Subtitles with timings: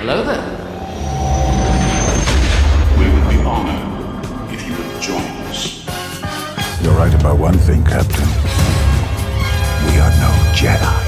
[0.00, 0.40] Hello there.
[2.96, 5.84] We would be honored if you would join us.
[6.80, 8.28] You're right about one thing, Captain.
[9.86, 11.02] We are no Jedi.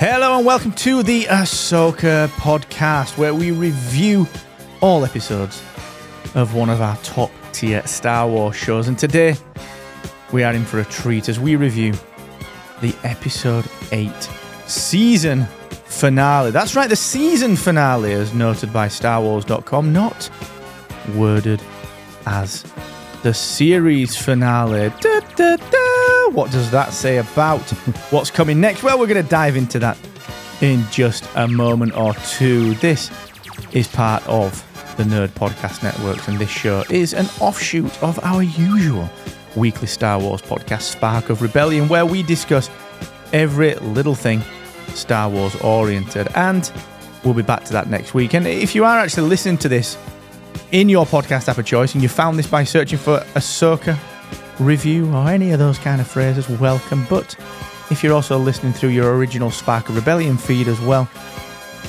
[0.00, 4.26] Hello and welcome to the Ahsoka podcast, where we review
[4.80, 5.62] all episodes
[6.34, 8.88] of one of our top tier Star Wars shows.
[8.88, 9.36] And today
[10.32, 11.94] we are in for a treat as we review
[12.80, 14.10] the episode 8
[14.66, 15.46] season
[15.94, 16.50] finale.
[16.50, 20.30] That's right, the season finale, as noted by StarWars.com, not
[21.14, 21.62] worded
[22.26, 22.64] as
[23.22, 24.90] the series finale.
[25.00, 26.30] Da, da, da.
[26.30, 27.62] What does that say about
[28.10, 28.82] what's coming next?
[28.82, 29.96] Well, we're going to dive into that
[30.60, 32.74] in just a moment or two.
[32.74, 33.10] This
[33.72, 34.62] is part of
[34.96, 39.08] the Nerd Podcast Network, and this show is an offshoot of our usual
[39.56, 42.70] weekly Star Wars podcast, Spark of Rebellion, where we discuss
[43.32, 44.42] every little thing
[44.94, 46.28] Star Wars oriented.
[46.34, 46.70] And
[47.24, 48.34] we'll be back to that next week.
[48.34, 49.96] And if you are actually listening to this
[50.72, 53.98] in your podcast app of choice and you found this by searching for Ahsoka
[54.58, 57.06] review or any of those kind of phrases, welcome.
[57.08, 57.36] But
[57.90, 61.08] if you're also listening through your original Spark of Rebellion feed as well,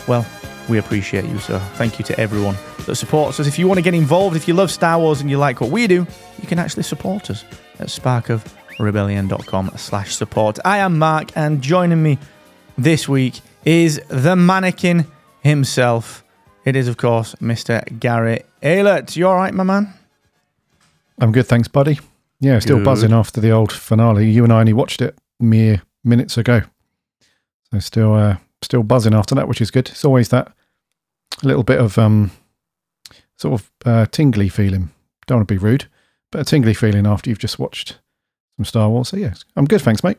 [0.07, 0.25] well,
[0.69, 1.37] we appreciate you.
[1.39, 3.47] So thank you to everyone that supports us.
[3.47, 5.69] If you want to get involved, if you love Star Wars and you like what
[5.71, 6.05] we do,
[6.41, 7.43] you can actually support us
[7.79, 10.59] at sparkofrebellion.com slash support.
[10.65, 12.17] I am Mark and joining me
[12.77, 15.05] this week is the mannequin
[15.41, 16.23] himself.
[16.65, 17.83] It is, of course, Mr.
[17.99, 19.15] Garry Aylett.
[19.15, 19.93] You all right, my man?
[21.19, 21.99] I'm good, thanks, buddy.
[22.39, 22.85] Yeah, still Good.
[22.85, 24.29] buzzing after the old finale.
[24.29, 26.63] You and I only watched it mere minutes ago,
[27.71, 29.87] so still, uh, still buzzing after that, which is good.
[29.89, 30.51] It's always that
[31.43, 32.31] little bit of um,
[33.37, 34.91] sort of uh, tingly feeling.
[35.27, 35.85] Don't want to be rude,
[36.31, 37.99] but a tingly feeling after you've just watched
[38.57, 39.09] some Star Wars.
[39.09, 40.17] So yeah, I'm good, thanks, mate.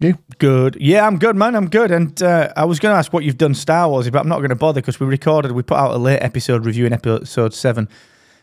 [0.00, 0.76] Good.
[0.78, 1.56] Yeah, I'm good, man.
[1.56, 1.90] I'm good.
[1.90, 4.38] And uh, I was going to ask what you've done Star Wars, but I'm not
[4.38, 7.88] going to bother because we recorded, we put out a late episode reviewing episode seven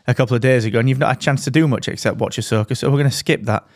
[0.06, 2.18] a couple of days ago, and you've not had a chance to do much except
[2.18, 2.76] watch Ahsoka.
[2.76, 3.66] So we're going to skip that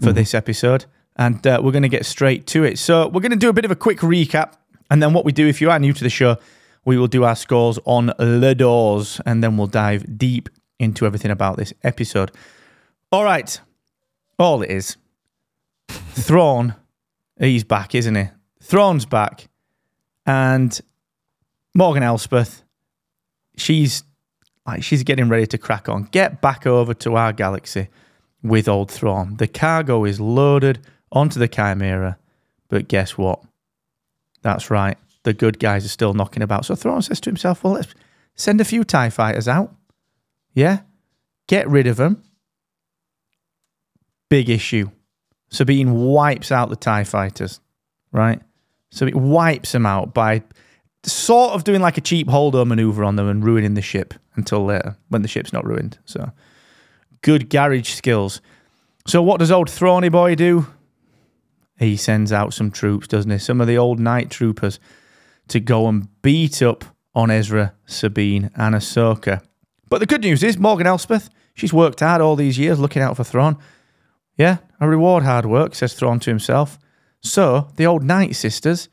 [0.00, 0.86] for this episode,
[1.16, 2.78] and uh, we're going to get straight to it.
[2.78, 4.54] So we're going to do a bit of a quick recap,
[4.90, 6.38] and then what we do, if you are new to the show,
[6.84, 10.48] we will do our scores on the doors, and then we'll dive deep
[10.78, 12.30] into everything about this episode.
[13.12, 13.60] All right.
[14.38, 14.96] All it is.
[15.88, 16.74] Thrawn
[17.38, 18.28] he's back, isn't he?
[18.62, 19.48] Thrawn's back,
[20.24, 20.80] and
[21.74, 22.62] Morgan Elsbeth,
[23.56, 24.02] she's
[24.66, 26.04] like she's getting ready to crack on.
[26.04, 27.88] Get back over to our galaxy
[28.42, 29.36] with old Thrawn.
[29.36, 30.80] The cargo is loaded
[31.12, 32.18] onto the Chimera,
[32.68, 33.42] but guess what?
[34.42, 34.98] That's right.
[35.22, 36.64] The good guys are still knocking about.
[36.64, 37.94] So Thrawn says to himself, "Well, let's
[38.34, 39.74] send a few Tie fighters out.
[40.54, 40.80] Yeah,
[41.46, 42.22] get rid of them.
[44.28, 44.90] Big issue."
[45.48, 47.60] Sabine wipes out the TIE fighters,
[48.12, 48.40] right?
[48.90, 50.42] So it wipes them out by
[51.02, 54.64] sort of doing like a cheap holdo maneuver on them and ruining the ship until
[54.64, 55.98] later when the ship's not ruined.
[56.04, 56.32] So
[57.22, 58.40] good garage skills.
[59.06, 60.66] So what does old Thrawny boy do?
[61.78, 63.38] He sends out some troops, doesn't he?
[63.38, 64.80] Some of the old night troopers
[65.48, 66.84] to go and beat up
[67.14, 69.42] on Ezra, Sabine, and Ahsoka.
[69.88, 73.16] But the good news is Morgan Elsbeth, she's worked hard all these years looking out
[73.16, 73.58] for Thrawn.
[74.36, 76.78] Yeah, I reward hard work, says Thrawn to himself.
[77.20, 78.88] So, the old Night Sisters,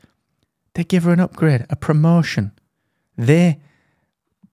[0.74, 2.52] they give her an upgrade, a promotion.
[3.16, 3.60] They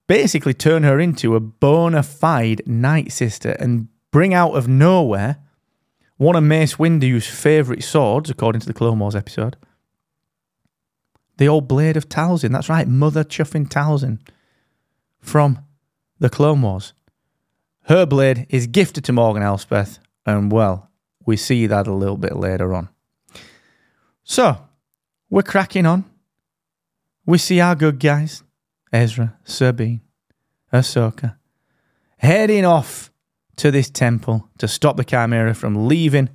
[0.06, 5.38] basically turn her into a bona fide Night Sister and bring out of nowhere
[6.18, 9.56] one of Mace Windu's favourite swords, according to the Clone Wars episode.
[11.38, 12.52] The old Blade of Talzin.
[12.52, 14.20] That's right, Mother Chuffing Talzin
[15.18, 15.58] from
[16.18, 16.92] the Clone Wars.
[17.86, 20.90] Her blade is gifted to Morgan Elsbeth, and well,
[21.24, 22.88] we see that a little bit later on.
[24.24, 24.58] So,
[25.30, 26.04] we're cracking on.
[27.26, 28.42] We see our good guys,
[28.92, 30.00] Ezra, Sabine,
[30.72, 31.36] Ahsoka,
[32.18, 33.10] heading off
[33.56, 36.30] to this temple to stop the Chimera from leaving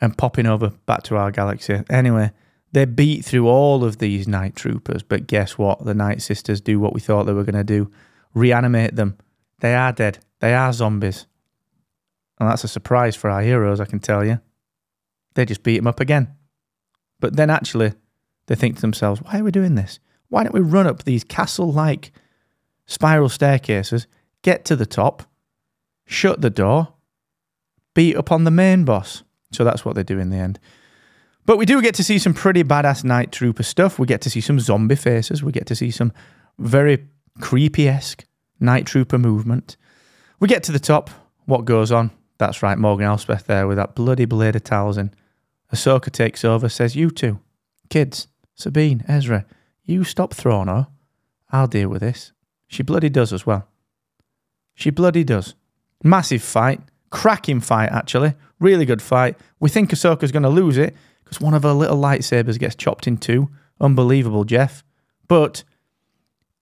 [0.00, 1.82] and popping over back to our galaxy.
[1.88, 2.32] Anyway,
[2.72, 5.84] they beat through all of these night troopers, but guess what?
[5.84, 7.90] The Night Sisters do what we thought they were going to do
[8.34, 9.16] reanimate them.
[9.60, 11.26] They are dead, they are zombies.
[12.38, 14.40] And that's a surprise for our heroes, I can tell you.
[15.34, 16.34] They just beat them up again.
[17.20, 17.94] But then actually,
[18.46, 19.98] they think to themselves, why are we doing this?
[20.28, 22.12] Why don't we run up these castle like
[22.86, 24.06] spiral staircases,
[24.42, 25.22] get to the top,
[26.04, 26.94] shut the door,
[27.94, 29.22] beat up on the main boss?
[29.52, 30.58] So that's what they do in the end.
[31.46, 33.98] But we do get to see some pretty badass night trooper stuff.
[33.98, 35.42] We get to see some zombie faces.
[35.42, 36.12] We get to see some
[36.58, 37.06] very
[37.40, 38.26] creepy esque
[38.58, 39.76] night trooper movement.
[40.40, 41.08] We get to the top.
[41.44, 42.10] What goes on?
[42.38, 45.12] That's right, Morgan Elsbeth there with that bloody blade of Talzin.
[45.72, 47.40] Ahsoka takes over, says, You two,
[47.88, 49.46] kids, Sabine, Ezra,
[49.84, 50.88] you stop throwing her.
[51.50, 52.32] I'll deal with this.
[52.66, 53.68] She bloody does as well.
[54.74, 55.54] She bloody does.
[56.02, 56.80] Massive fight.
[57.10, 58.34] Cracking fight, actually.
[58.58, 59.38] Really good fight.
[59.60, 60.94] We think Ahsoka's going to lose it
[61.24, 63.48] because one of her little lightsabers gets chopped in two.
[63.80, 64.84] Unbelievable, Jeff.
[65.28, 65.64] But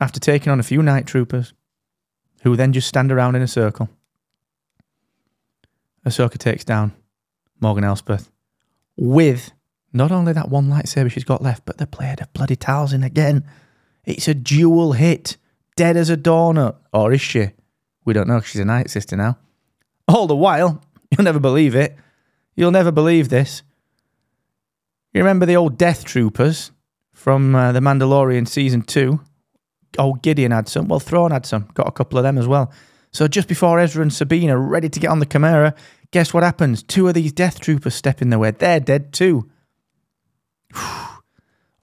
[0.00, 1.54] after taking on a few night troopers,
[2.42, 3.88] who then just stand around in a circle,
[6.04, 6.92] Ahsoka takes down
[7.60, 8.30] Morgan Elsbeth
[8.96, 9.52] with
[9.92, 13.44] not only that one lightsaber she's got left, but the blade of bloody Talzin again.
[14.04, 15.36] It's a dual hit.
[15.76, 16.76] Dead as a doornut.
[16.92, 17.50] Or is she?
[18.04, 19.38] We don't know she's a night sister now.
[20.06, 21.96] All the while, you'll never believe it.
[22.54, 23.62] You'll never believe this.
[25.12, 26.72] You remember the old Death Troopers
[27.12, 29.20] from uh, The Mandalorian season two?
[29.98, 30.88] Old Gideon had some.
[30.88, 31.68] Well, Thrawn had some.
[31.74, 32.72] Got a couple of them as well.
[33.14, 35.76] So just before Ezra and Sabine are ready to get on the Chimera,
[36.10, 36.82] guess what happens?
[36.82, 38.50] Two of these death troopers step in their way.
[38.50, 39.48] They're dead too.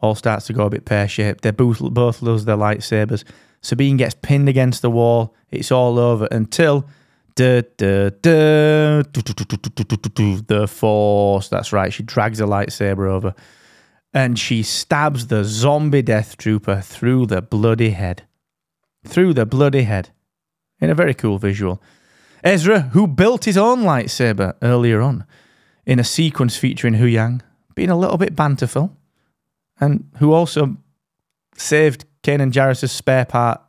[0.02, 1.44] All starts to go a bit pear shaped.
[1.44, 3.24] They both, both lose their lightsabers.
[3.62, 5.34] Sabine gets pinned against the wall.
[5.52, 6.90] It's all over until
[7.36, 8.16] the
[10.68, 11.48] force.
[11.48, 11.94] That's right.
[11.94, 13.36] She drags a lightsaber over
[14.14, 18.24] and she stabs the zombie death trooper through the bloody head.
[19.06, 20.10] Through the bloody head.
[20.82, 21.82] In a very cool visual.
[22.44, 25.26] Ezra, who built his own lightsaber earlier on
[25.86, 27.42] in a sequence featuring Huyang,
[27.76, 28.98] being a little bit banterful,
[29.80, 30.78] and who also
[31.56, 33.62] saved Kanan Jarrus' spare part,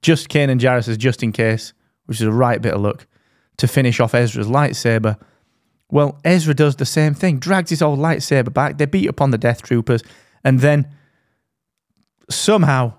[0.00, 1.72] just Kanan Jarrus' just in case,
[2.06, 3.06] which is a right bit of luck,
[3.56, 5.18] to finish off Ezra's lightsaber.
[5.90, 8.78] Well, Ezra does the same thing, drags his old lightsaber back.
[8.78, 10.02] They beat upon the Death Troopers,
[10.44, 10.88] and then
[12.30, 12.94] somehow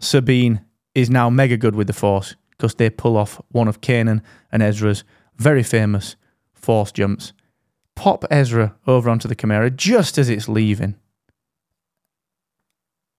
[0.00, 0.64] Sabine
[0.94, 4.22] is now mega good with the Force because they pull off one of Kanan
[4.52, 5.04] and Ezra's
[5.36, 6.16] very famous
[6.52, 7.32] Force jumps.
[7.94, 10.96] Pop Ezra over onto the Chimera just as it's leaving,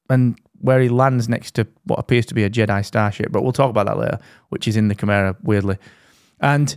[0.10, 3.52] and where he lands next to what appears to be a Jedi starship, but we'll
[3.52, 4.20] talk about that later,
[4.50, 5.78] which is in the Chimera, weirdly.
[6.40, 6.76] And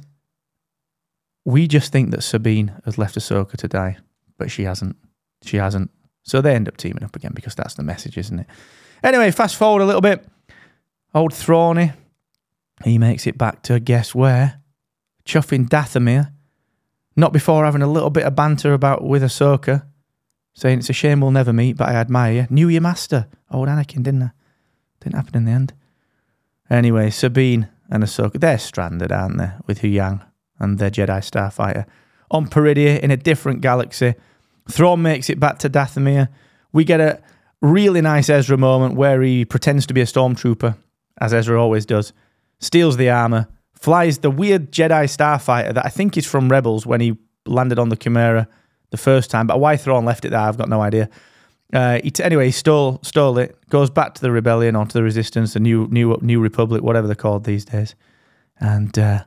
[1.45, 3.99] we just think that Sabine has left Ahsoka to die,
[4.39, 4.97] but she hasn't.
[5.43, 5.91] She hasn't.
[6.23, 8.47] So they end up teaming up again because that's the message, isn't it?
[9.03, 10.27] Anyway, fast forward a little bit.
[11.15, 11.93] Old Thrawny,
[12.85, 14.61] he makes it back to guess where?
[15.25, 16.33] Chuffing Dathomir.
[17.15, 19.85] Not before having a little bit of banter about with Ahsoka,
[20.55, 22.47] saying it's a shame we'll never meet, but I admire you.
[22.51, 24.31] Knew your master, old Anakin, didn't I?
[25.01, 25.73] Didn't happen in the end.
[26.69, 30.25] Anyway, Sabine and Ahsoka, they're stranded, aren't they, with Huyang
[30.59, 31.87] and their Jedi Starfighter.
[32.33, 34.15] On Peridea, in a different galaxy,
[34.69, 36.29] Thrawn makes it back to Dathomir.
[36.73, 37.21] We get a
[37.61, 40.77] really nice Ezra moment where he pretends to be a stormtrooper,
[41.21, 42.13] as Ezra always does,
[42.61, 47.01] steals the armor, flies the weird Jedi Starfighter that I think is from Rebels when
[47.01, 47.17] he
[47.47, 48.49] landed on the Chimera
[48.91, 51.09] the first time, but why Thrawn left it there, I've got no idea.
[51.73, 55.03] Uh, he t- anyway, he stole stole it, goes back to the rebellion, onto the
[55.03, 57.97] resistance, the new new new republic, whatever they're called these days,
[58.61, 59.25] and uh,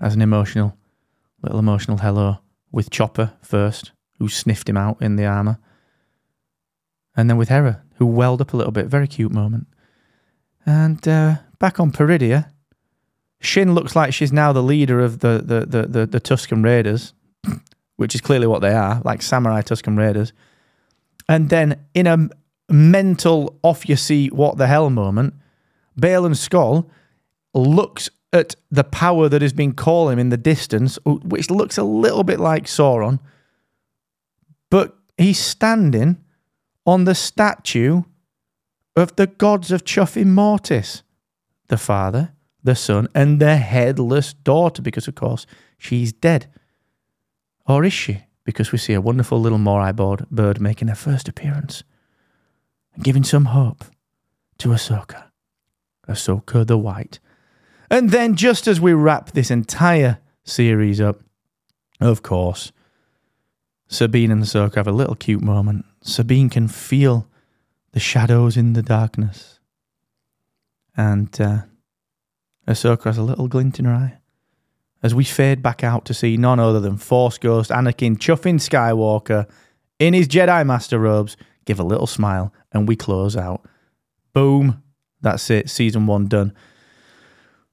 [0.00, 0.76] has an emotional,
[1.42, 2.38] little emotional hello
[2.70, 5.58] with Chopper first, who sniffed him out in the armor,
[7.16, 8.86] and then with Hera, who welled up a little bit.
[8.86, 9.66] Very cute moment.
[10.66, 12.50] And uh, back on Peridea,
[13.40, 17.14] Shin looks like she's now the leader of the the the the, the Tuscan Raiders,
[17.96, 20.32] which is clearly what they are, like samurai Tuscan Raiders.
[21.28, 22.28] And then in a
[22.68, 25.34] mental off your seat, what the hell moment,
[25.98, 26.88] Baylan Skoll
[27.54, 32.24] looks at the power that has been calling in the distance, which looks a little
[32.24, 33.20] bit like Sauron,
[34.70, 36.18] but he's standing
[36.84, 38.02] on the statue
[38.98, 41.02] of the gods of Chuffing Mortis,
[41.68, 45.46] the father, the son, and the headless daughter, because of course
[45.78, 46.46] she's dead.
[47.66, 48.22] Or is she?
[48.44, 51.82] Because we see a wonderful little Morai bird, making her first appearance
[52.94, 53.84] and giving some hope
[54.58, 55.24] to Ahsoka.
[56.08, 57.20] Ahsoka the White.
[57.90, 61.20] And then, just as we wrap this entire series up,
[62.00, 62.72] of course,
[63.88, 65.84] Sabine and Ahsoka have a little cute moment.
[66.02, 67.26] Sabine can feel
[67.98, 69.58] the shadows in the darkness.
[70.96, 71.62] And uh,
[72.64, 74.18] Ahsoka has a little glint in her eye
[75.02, 79.48] as we fade back out to see none other than Force Ghost Anakin chuffing Skywalker
[79.98, 83.62] in his Jedi Master robes give a little smile and we close out.
[84.32, 84.80] Boom.
[85.20, 85.68] That's it.
[85.68, 86.52] Season one done.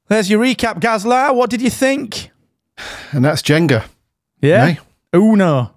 [0.07, 1.35] There's your recap, Gazla.
[1.35, 2.31] What did you think?
[3.11, 3.85] And that's Jenga.
[4.41, 4.71] Yeah.
[4.71, 4.79] Hey.
[5.13, 5.75] Uno.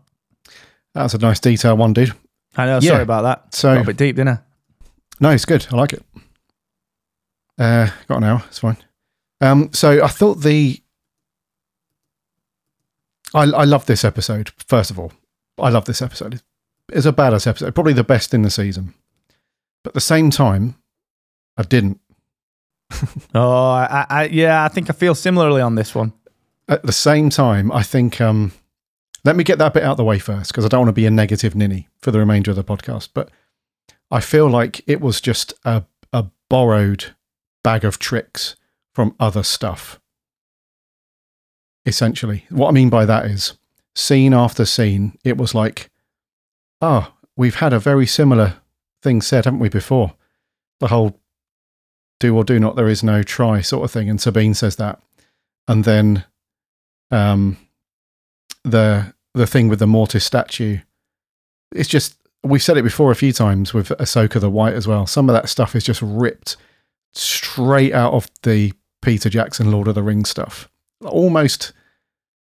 [0.95, 2.15] That's a nice detail one, dude.
[2.59, 2.79] I know.
[2.83, 2.91] Yeah.
[2.91, 3.55] Sorry about that.
[3.55, 4.39] So- Got a bit deep, didn't I?
[5.21, 5.67] No, it's good.
[5.73, 6.05] I like it.
[7.59, 8.43] Uh, got an hour.
[8.49, 8.77] It's fine.
[9.41, 10.81] Um, so I thought the.
[13.35, 14.51] I I love this episode.
[14.69, 15.13] First of all,
[15.59, 16.35] I love this episode.
[16.35, 16.43] It's
[16.91, 18.95] it's a badass episode, probably the best in the season.
[19.83, 20.77] But at the same time,
[21.57, 22.01] I didn't.
[23.35, 26.15] Oh, I, I, yeah, I think I feel similarly on this one.
[26.69, 28.21] At the same time, I think.
[28.21, 28.53] Um,
[29.25, 30.93] let me get that bit out of the way first, because I don't want to
[30.93, 33.11] be a negative ninny for the remainder of the podcast.
[33.15, 33.31] But
[34.11, 37.15] I feel like it was just a a borrowed
[37.63, 38.57] bag of tricks
[38.95, 40.01] from other stuff.
[41.85, 43.59] Essentially, what I mean by that is
[43.95, 45.91] scene after scene, it was like,
[46.81, 48.55] oh, we've had a very similar
[49.03, 50.15] thing said, haven't we, before?
[50.81, 51.21] The whole
[52.21, 54.09] do or do not, there is no try sort of thing.
[54.09, 55.01] And Sabine says that.
[55.67, 56.25] And then
[57.11, 57.57] um,
[58.69, 60.79] the the thing with the Mortis statue,
[61.73, 65.07] it's just, we've said it before a few times with Ahsoka the White as well.
[65.07, 66.57] Some of that stuff is just ripped
[67.13, 68.73] straight out of the
[69.03, 70.69] Peter Jackson Lord of the Rings stuff.
[71.05, 71.73] Almost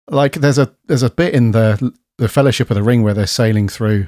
[0.10, 3.28] like there's a there's a bit in the the Fellowship of the Ring where they're
[3.28, 4.08] sailing through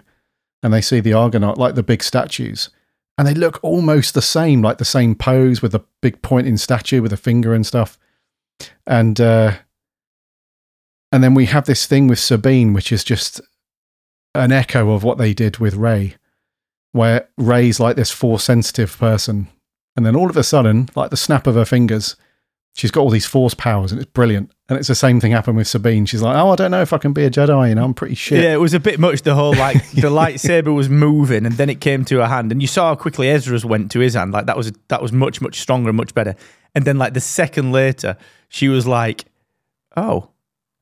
[0.64, 2.70] and they see the Argonath, like the big statues,
[3.18, 7.02] and they look almost the same, like the same pose with the big pointing statue
[7.02, 7.98] with a finger and stuff.
[8.86, 9.54] And uh,
[11.12, 13.42] and then we have this thing with Sabine, which is just
[14.36, 16.16] an echo of what they did with Rey,
[16.92, 19.48] where Rey's like this force sensitive person,
[19.96, 22.16] and then all of a sudden, like the snap of her fingers,
[22.74, 24.52] she's got all these force powers, and it's brilliant.
[24.70, 26.06] And it's the same thing happened with Sabine.
[26.06, 27.70] She's like, "Oh, I don't know if I can be a Jedi.
[27.70, 29.24] You know, I'm pretty shit." Yeah, it was a bit much.
[29.24, 32.62] The whole like the lightsaber was moving, and then it came to her hand, and
[32.62, 34.32] you saw how quickly Ezra's went to his hand.
[34.32, 36.36] Like that was that was much much stronger and much better.
[36.76, 38.16] And then like the second later,
[38.48, 39.26] she was like,
[39.98, 40.30] "Oh,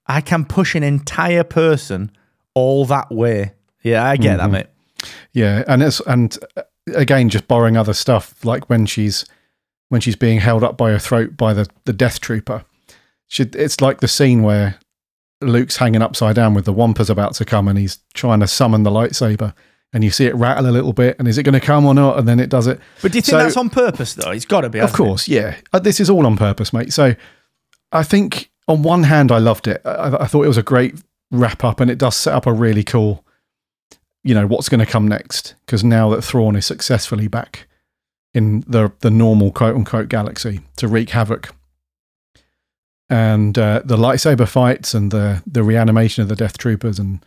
[0.07, 2.11] I can push an entire person
[2.53, 4.67] all that way." Yeah, I get that, mate.
[5.31, 6.63] Yeah, and it's and uh,
[6.95, 9.25] again just borrowing other stuff like when she's
[9.89, 12.63] when she's being held up by her throat by the the death trooper.
[13.27, 14.79] She, it's like the scene where
[15.41, 18.83] Luke's hanging upside down with the Wampas about to come and he's trying to summon
[18.83, 19.53] the lightsaber
[19.93, 21.93] and you see it rattle a little bit and is it going to come or
[21.93, 22.79] not and then it does it.
[23.01, 24.31] But do you think So- that's on purpose though?
[24.31, 24.79] It's got to be.
[24.79, 25.03] Of hasn't it?
[25.09, 25.55] course, yeah.
[25.73, 26.91] Uh, This is all on purpose, mate.
[26.93, 27.15] So
[27.91, 29.81] I think on one hand, I loved it.
[29.85, 30.95] I, I thought it was a great
[31.31, 33.23] wrap up and it does set up a really cool,
[34.23, 35.55] you know, what's going to come next.
[35.65, 37.67] Because now that Thrawn is successfully back
[38.33, 41.53] in the, the normal quote unquote galaxy to wreak havoc.
[43.09, 47.25] And uh, the lightsaber fights and the, the reanimation of the Death Troopers and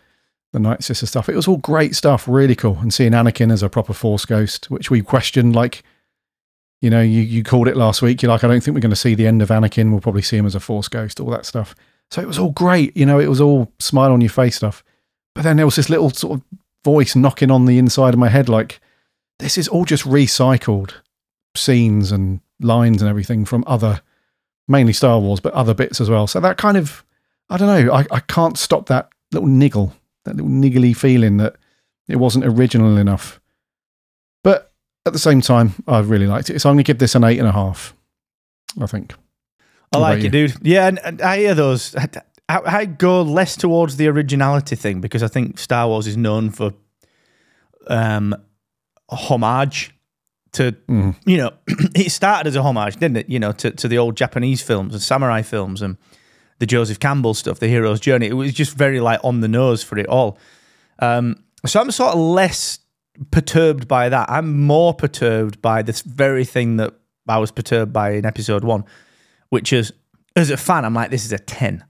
[0.52, 1.28] the Night Sister stuff.
[1.28, 2.78] It was all great stuff, really cool.
[2.80, 5.82] And seeing Anakin as a proper Force ghost, which we questioned like
[6.80, 8.22] you know, you, you called it last week.
[8.22, 9.90] You're like, I don't think we're going to see the end of Anakin.
[9.90, 11.74] We'll probably see him as a Force ghost, all that stuff.
[12.10, 12.96] So it was all great.
[12.96, 14.82] You know, it was all smile on your face stuff.
[15.34, 16.44] But then there was this little sort of
[16.84, 18.80] voice knocking on the inside of my head, like,
[19.38, 20.92] this is all just recycled
[21.54, 24.00] scenes and lines and everything from other,
[24.68, 26.26] mainly Star Wars, but other bits as well.
[26.26, 27.04] So that kind of,
[27.48, 29.94] I don't know, I, I can't stop that little niggle,
[30.24, 31.56] that little niggly feeling that
[32.08, 33.39] it wasn't original enough.
[35.06, 36.60] At the same time, I really liked it.
[36.60, 37.94] So I'm going to give this an eight and a half.
[38.80, 39.14] I think.
[39.92, 40.54] I What like it, dude.
[40.62, 41.96] Yeah, and, and I hear those.
[41.96, 42.08] I,
[42.48, 46.50] I, I go less towards the originality thing because I think Star Wars is known
[46.50, 46.72] for
[47.88, 48.34] um,
[49.08, 49.94] homage
[50.52, 51.14] to, Mm.
[51.26, 51.52] you know,
[51.94, 53.28] it started as a homage, didn't it?
[53.28, 55.96] You know, to, to the old Japanese films and samurai films and
[56.58, 58.26] the Joseph Campbell stuff, the hero's journey.
[58.26, 60.38] It was just very like on the nose for it all.
[60.98, 62.79] Um, so I'm sort of less
[63.30, 64.30] perturbed by that.
[64.30, 66.94] I'm more perturbed by this very thing that
[67.28, 68.84] I was perturbed by in episode one,
[69.50, 69.92] which is
[70.36, 71.84] as a fan, I'm like, this is a 10.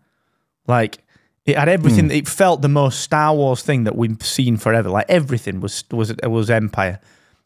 [0.66, 0.99] Like,
[1.46, 2.10] it had everything.
[2.10, 4.88] It felt the most Star Wars thing that we've seen forever.
[4.90, 7.00] Like everything was was was Empire,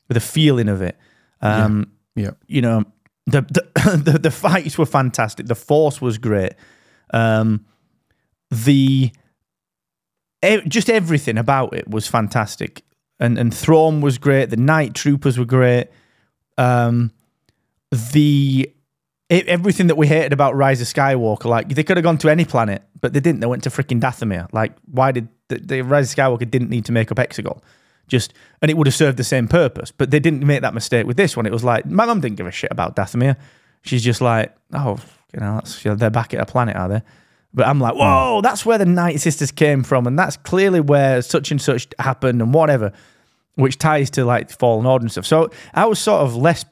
[0.08, 0.98] with a feeling of it.
[1.40, 2.32] Um, Yeah.
[2.46, 2.84] you know,
[3.26, 5.46] the the, the the fights were fantastic.
[5.46, 6.54] The Force was great.
[7.12, 7.64] Um,
[8.50, 9.12] the
[10.68, 12.82] just everything about it was fantastic,
[13.20, 14.50] and and Thrawn was great.
[14.50, 15.88] The Night Troopers were great.
[16.58, 17.12] Um,
[18.12, 18.72] the
[19.30, 22.28] e- everything that we hated about Rise of Skywalker, like they could have gone to
[22.28, 23.40] any planet, but they didn't.
[23.40, 24.52] They went to freaking Dathomir.
[24.52, 27.60] Like, why did the, the Rise of Skywalker didn't need to make up Exegol?
[28.06, 31.06] Just and it would have served the same purpose, but they didn't make that mistake
[31.06, 31.46] with this one.
[31.46, 33.36] It was like my mum didn't give a shit about Dathomir.
[33.82, 34.98] She's just like, oh,
[35.32, 37.02] you know, that's, you know, they're back at a planet, are they?
[37.54, 38.00] But I'm like, hmm.
[38.00, 41.86] whoa, that's where the Night Sisters came from, and that's clearly where such and such
[41.98, 42.92] happened, and whatever,
[43.54, 45.26] which ties to like Fallen Order and stuff.
[45.26, 46.64] So I was sort of less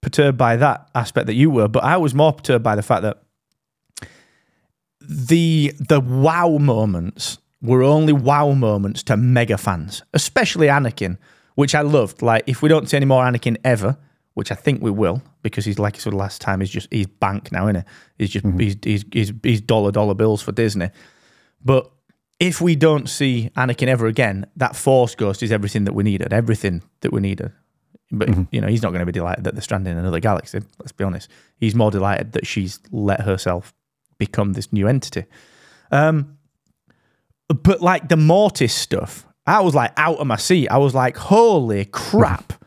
[0.00, 3.02] perturbed by that aspect that you were, but I was more perturbed by the fact
[3.02, 3.22] that
[5.00, 11.18] the the wow moments were only wow moments to mega fans, especially Anakin,
[11.54, 12.22] which I loved.
[12.22, 13.98] Like, if we don't see any more Anakin ever,
[14.34, 17.06] which I think we will, because he's like I said last time, he's just he's
[17.06, 17.82] bank now, isn't he?
[18.18, 20.90] He's just he's, he's he's he's dollar dollar bills for Disney.
[21.64, 21.90] But
[22.38, 26.32] if we don't see Anakin ever again, that Force Ghost is everything that we needed,
[26.32, 27.52] everything that we needed.
[28.10, 30.60] But you know, he's not going to be delighted that they're stranded in another galaxy.
[30.78, 31.30] Let's be honest.
[31.58, 33.74] He's more delighted that she's let herself
[34.18, 35.24] become this new entity.
[35.92, 36.38] Um,
[37.48, 40.68] but like the Mortis stuff, I was like out of my seat.
[40.68, 42.59] I was like, holy crap.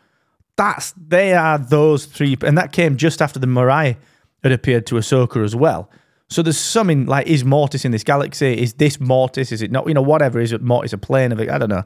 [0.55, 3.98] That's they are those three, and that came just after the Morai
[4.43, 5.89] had appeared to Ahsoka as well.
[6.29, 8.62] So there's something like is Mortis in this galaxy?
[8.62, 9.51] Is this Mortis?
[9.51, 9.88] Is it not?
[9.88, 11.50] You know, whatever is it Mortis a plane of it?
[11.50, 11.83] I don't know.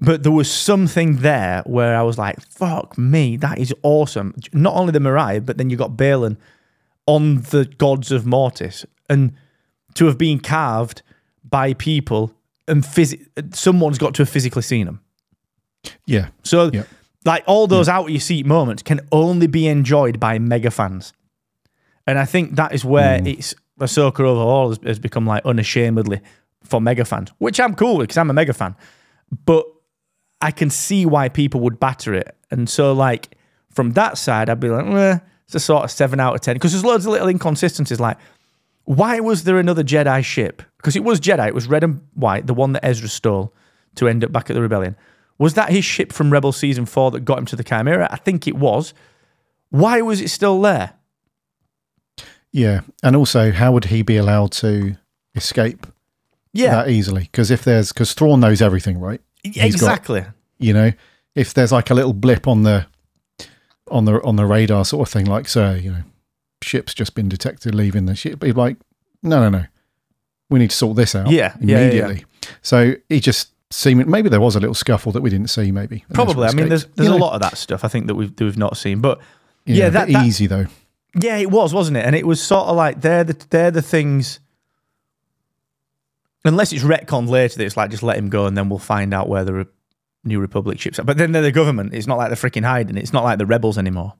[0.00, 4.34] But there was something there where I was like, fuck me, that is awesome.
[4.52, 6.36] Not only the Morai, but then you got Baylan
[7.06, 8.84] on the gods of Mortis.
[9.08, 9.32] And
[9.94, 11.02] to have been carved
[11.48, 12.32] by people
[12.66, 15.00] and phys- someone's got to have physically seen them.
[16.06, 16.28] Yeah.
[16.42, 16.84] So, Yeah.
[17.24, 21.12] Like all those out of your seat moments can only be enjoyed by mega fans,
[22.06, 26.20] and I think that is where it's Ahsoka overall has, has become like unashamedly
[26.62, 28.76] for mega fans, which I'm cool with because I'm a mega fan,
[29.44, 29.66] but
[30.40, 33.36] I can see why people would batter it, and so like
[33.70, 36.54] from that side, I'd be like, eh, it's a sort of seven out of ten
[36.54, 38.18] because there's loads of little inconsistencies like.
[38.86, 40.62] Why was there another Jedi ship?
[40.76, 43.54] Because it was Jedi, it was red and white, the one that Ezra stole
[43.94, 44.94] to end up back at the rebellion.
[45.38, 48.08] Was that his ship from Rebel season four that got him to the Chimera?
[48.10, 48.94] I think it was.
[49.70, 50.92] Why was it still there?
[52.52, 52.82] Yeah.
[53.02, 54.96] And also, how would he be allowed to
[55.34, 55.86] escape
[56.52, 57.22] Yeah, that easily?
[57.22, 59.20] Because if there's, because Thrawn knows everything, right?
[59.44, 60.24] got- exactly.
[60.58, 60.92] You know,
[61.34, 62.86] if there's like a little blip on the,
[63.90, 66.02] on the, on the radar sort of thing, like, sir, you know,
[66.62, 68.42] ship's just been detected leaving the ship.
[68.44, 68.76] He'd be like,
[69.22, 69.64] no, no, no.
[70.48, 72.24] We need to sort this out Yeah, yeah, yeah, immediately.
[72.62, 76.04] So he just seemed, maybe there was a little scuffle that we didn't see, maybe.
[76.12, 76.46] Probably.
[76.48, 78.34] I mean, there's there's You a know, lot of that stuff I think that we've
[78.36, 79.18] that we've not seen, but
[79.66, 80.66] Yeah, yeah, that- that- easy though.
[81.20, 82.04] yeah, it was, wasn't it?
[82.04, 84.40] And it was sort of like they're the they're the things.
[86.44, 89.14] Unless it's retconned later, that it's like just let him go and then we'll find
[89.14, 89.64] out where the Re-
[90.24, 91.04] New Republic ships are.
[91.04, 91.94] But then they're the government.
[91.94, 92.98] It's not like they're freaking hiding.
[92.98, 94.12] It's not like the rebels anymore.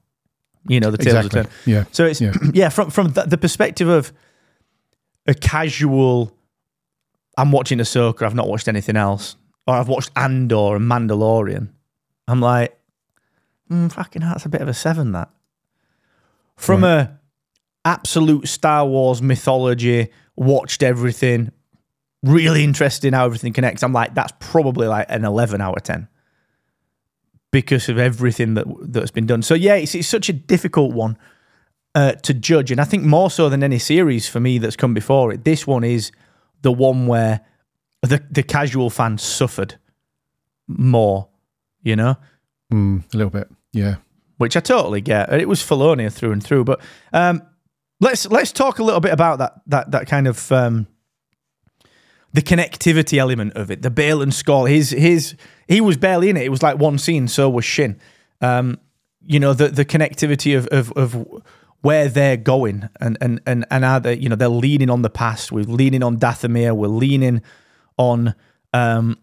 [0.67, 1.41] You know, the tails Exactly.
[1.41, 1.55] are turned.
[1.67, 1.85] Yeah.
[1.93, 2.33] So it's Yeah.
[2.55, 4.11] yeah, from from the perspective of
[5.27, 6.35] a casual.
[7.37, 8.23] I'm watching Ahsoka.
[8.23, 11.71] I've not watched anything else, or I've watched Andor and Mandalorian.
[12.29, 12.79] I'm like,
[13.71, 15.13] mm, fucking, hell, that's a bit of a seven.
[15.13, 15.31] That
[16.57, 17.19] from a
[17.85, 21.53] absolute Star Wars mythology, watched everything,
[22.23, 23.83] really interested in how everything connects.
[23.83, 26.09] I'm like, that's probably like an 11 out of 10
[27.51, 29.43] because of everything that that's been done.
[29.43, 31.17] So yeah, it's, it's such a difficult one
[31.95, 34.95] uh, to judge, and I think more so than any series for me that's come
[34.95, 36.11] before it, this one is
[36.65, 37.41] the one where
[38.03, 39.79] the the casual fan suffered
[40.67, 41.29] more,
[41.83, 42.17] you know,
[42.73, 43.49] Mm, a little bit.
[43.73, 43.97] Yeah.
[44.39, 45.33] which I totally get.
[45.33, 46.81] It was Felonia through and through, but
[47.13, 47.43] um,
[48.01, 50.87] let's let's talk a little bit about that that that kind of um,
[52.33, 53.83] the connectivity element of it.
[53.83, 55.37] The Baylan Skoll, his his
[55.69, 56.43] he was barely in it.
[56.45, 57.29] It was like one scene.
[57.29, 58.01] So was Shin.
[58.41, 58.79] Um,
[59.27, 61.27] you know the the connectivity of of, of
[61.85, 65.11] where they're going and and and and are they you know they're leaning on the
[65.11, 65.53] past.
[65.53, 66.75] We're leaning on Dathomir.
[66.75, 67.43] We're leaning
[67.99, 68.35] on
[68.73, 69.19] um,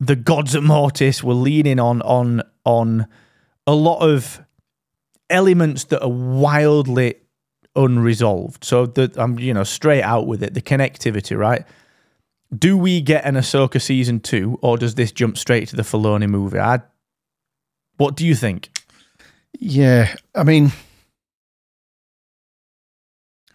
[0.00, 1.22] the gods of Mortis.
[1.22, 3.08] We're leaning on on on
[3.66, 4.40] a lot of
[5.28, 7.16] elements that are wildly
[7.76, 8.64] unresolved.
[8.64, 10.54] So that I'm you know straight out with it.
[10.54, 11.66] The connectivity, right?
[12.56, 16.26] Do we get an Ahsoka season two, or does this jump straight to the Filoni
[16.26, 16.58] movie?
[16.58, 16.80] I,
[17.98, 18.70] what do you think?
[19.58, 20.72] Yeah, I mean,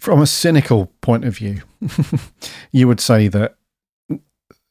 [0.08, 1.64] from a cynical point of view,
[2.72, 3.58] you would say that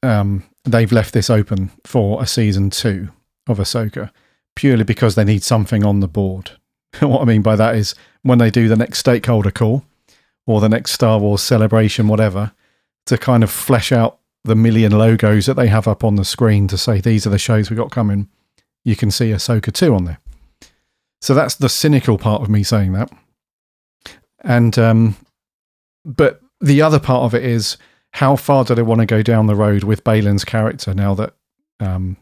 [0.02, 3.10] um, they've left this open for a season two
[3.46, 4.10] of Ahsoka
[4.54, 6.52] purely because they need something on the board.
[7.00, 9.84] what I mean by that is when they do the next stakeholder call
[10.46, 12.52] or the next Star Wars celebration, whatever,
[13.04, 16.66] to kind of flesh out the million logos that they have up on the screen
[16.68, 18.30] to say these are the shows we got coming.
[18.84, 20.18] You can see Ahsoka 2 on there.
[21.20, 23.12] So that's the cynical part of me saying that.
[24.40, 25.16] And um
[26.06, 27.76] but the other part of it is
[28.12, 31.34] how far do they want to go down the road with Baylan's character now that
[31.80, 32.16] um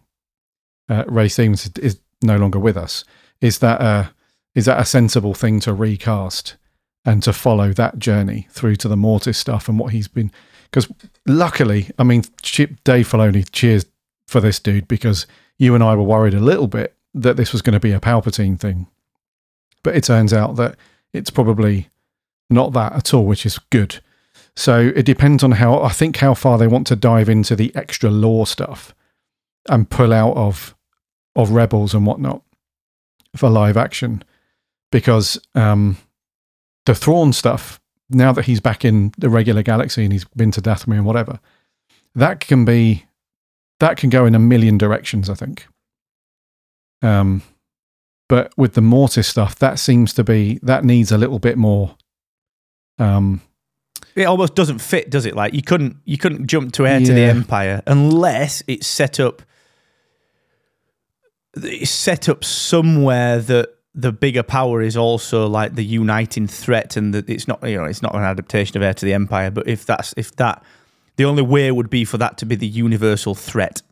[0.88, 3.04] uh, Ray Stevens is no longer with us?
[3.40, 4.12] Is that a
[4.54, 6.56] is that a sensible thing to recast
[7.04, 10.32] and to follow that journey through to the Mortis stuff and what he's been?
[10.64, 10.90] Because
[11.26, 13.84] luckily, I mean, Chip Dave Filoni, cheers
[14.26, 15.26] for this dude because
[15.58, 18.00] you and I were worried a little bit that this was going to be a
[18.00, 18.88] Palpatine thing,
[19.82, 20.76] but it turns out that
[21.12, 21.88] it's probably
[22.54, 24.00] not that at all, which is good.
[24.56, 27.74] So it depends on how I think how far they want to dive into the
[27.74, 28.94] extra lore stuff
[29.68, 30.74] and pull out of
[31.36, 32.42] of rebels and whatnot
[33.34, 34.22] for live action,
[34.92, 35.96] because um,
[36.86, 40.62] the Thrawn stuff now that he's back in the regular galaxy and he's been to
[40.62, 41.40] Dathomir and whatever,
[42.14, 43.04] that can be
[43.80, 45.28] that can go in a million directions.
[45.28, 45.66] I think.
[47.02, 47.42] Um,
[48.28, 51.96] but with the Mortis stuff, that seems to be that needs a little bit more.
[52.98, 53.40] Um,
[54.14, 55.34] It almost doesn't fit, does it?
[55.34, 59.42] Like you couldn't you couldn't jump to heir to the empire unless it's set up.
[61.56, 67.14] It's set up somewhere that the bigger power is also like the uniting threat, and
[67.14, 69.50] that it's not you know it's not an adaptation of heir to the empire.
[69.50, 70.62] But if that's if that
[71.16, 73.82] the only way would be for that to be the universal threat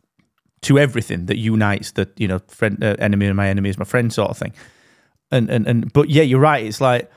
[0.61, 3.85] to everything that unites the you know friend uh, enemy and my enemy is my
[3.85, 4.53] friend sort of thing.
[5.31, 6.65] And and and but yeah, you're right.
[6.65, 7.09] It's like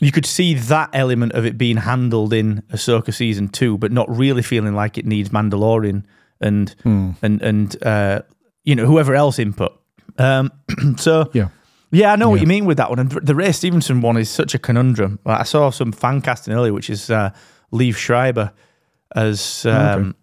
[0.00, 4.08] you could see that element of it being handled in Ahsoka season two, but not
[4.14, 6.04] really feeling like it needs Mandalorian
[6.40, 7.10] and Hmm.
[7.22, 8.20] and and uh,
[8.64, 9.72] you know whoever else input.
[10.18, 10.50] Um,
[10.96, 11.48] so yeah,
[11.90, 12.98] yeah, I know what you mean with that one.
[12.98, 15.18] And the Ray Stevenson one is such a conundrum.
[15.24, 17.30] I saw some fan casting earlier, which is uh,
[17.72, 18.52] Liev Schreiber
[19.14, 20.14] as um,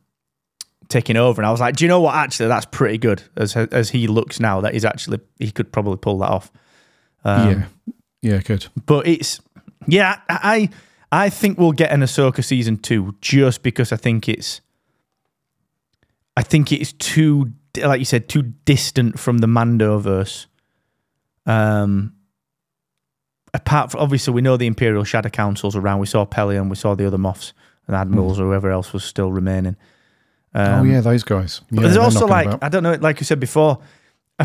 [0.90, 2.14] taking over, and I was like, do you know what?
[2.16, 3.24] Actually, that's pretty good.
[3.36, 6.52] As as he looks now, that is actually he could probably pull that off.
[7.26, 8.42] Um, yeah, yeah.
[8.42, 8.68] Good.
[8.86, 9.40] but it's
[9.88, 10.70] yeah, I
[11.12, 14.62] I think we'll get an Ahsoka season two just because I think it's
[16.36, 20.48] I think it's too like you said too distant from the Mandoverse.
[21.46, 22.14] Um,
[23.54, 26.00] apart from obviously we know the Imperial Shadow Council's around.
[26.00, 27.54] We saw Pellaeon, we saw the other Moffs
[27.88, 29.76] and Admirals or whoever else was still remaining.
[30.56, 31.62] Um, oh yeah, those guys.
[31.70, 32.64] Yeah, but there's also like about.
[32.64, 33.80] I don't know, like you said before,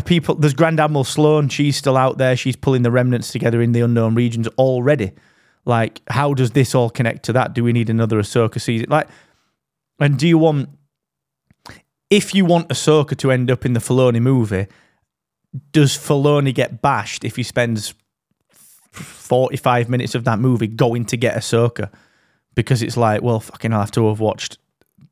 [0.05, 0.35] people.
[0.35, 1.49] There's Grand Admiral Sloane.
[1.49, 2.35] She's still out there.
[2.35, 5.11] She's pulling the remnants together in the unknown regions already.
[5.65, 7.53] Like, how does this all connect to that?
[7.53, 8.87] Do we need another Ahsoka season?
[8.89, 9.07] Like,
[9.99, 10.69] and do you want?
[12.09, 14.67] If you want Ahsoka to end up in the Filoni movie,
[15.71, 17.93] does Filoni get bashed if he spends
[18.91, 21.91] 45 minutes of that movie going to get Ahsoka?
[22.55, 24.57] Because it's like, well, fucking, I'll have to have watched